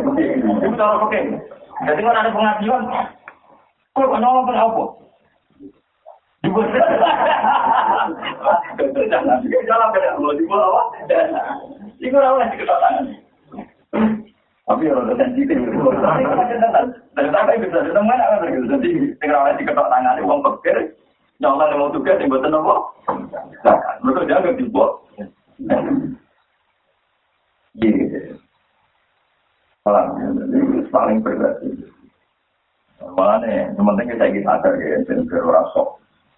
[0.63, 1.19] Iku cara oke.
[1.83, 2.83] Jadi kan ada pengajian.
[3.97, 4.83] Kok nolong pun apa?
[6.47, 6.59] Ibu
[9.11, 10.85] jangan jalan beda lo di bawah.
[11.99, 13.05] Iku ora oleh diketok tangan.
[14.69, 15.57] Tapi ya rada sensitif.
[17.17, 20.93] Dan sampai bisa datang mana kan jadi tinggal oleh diketok tangan wong pikir
[21.41, 22.75] nyolong mau tugas yang buatan apa?
[24.05, 24.91] Mereka jangan dibuat.
[27.79, 28.35] Iya.
[29.87, 31.63] Malah, ini paling berat.
[32.99, 35.87] Malah nih, yang penting kita ingin sadar ya, dan berasok.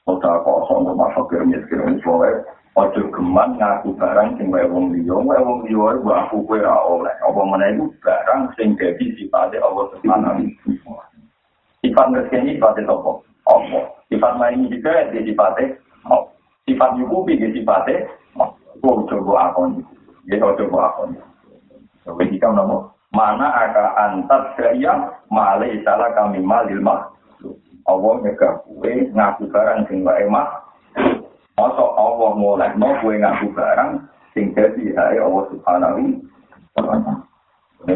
[0.06, 2.42] Kota kosong masuk ke miskin, soalnya
[2.72, 6.76] ojo geman ngaku barang sing wae wong liya, wae wong liya iku aku kowe ora
[6.88, 7.16] oleh.
[7.20, 11.04] Apa meneh iku barang sing dadi sifate Allah Subhanahu wa taala.
[11.82, 13.12] Sifat rezeki sifate sapa?
[13.50, 13.86] Allah.
[14.08, 16.30] Sifat lain juga di sifatnya mau.
[16.68, 18.08] Sifat nyukupi di sifatnya
[18.38, 18.56] mau.
[18.80, 19.84] Kau coba akon.
[20.30, 21.18] Ya kau coba akon.
[22.06, 22.88] Coba kita nama.
[23.12, 27.12] Mana akan antar gaya malai salah kami malil mah.
[27.90, 30.71] Allah nyegah kue ngaku barang sing wae mah.
[31.60, 34.00] Masa Allah mulai mau kue ngaku barang
[34.32, 36.02] sing jadi hai Allah subhanahu
[36.78, 37.14] wa ta'ala.
[37.82, 37.94] Ini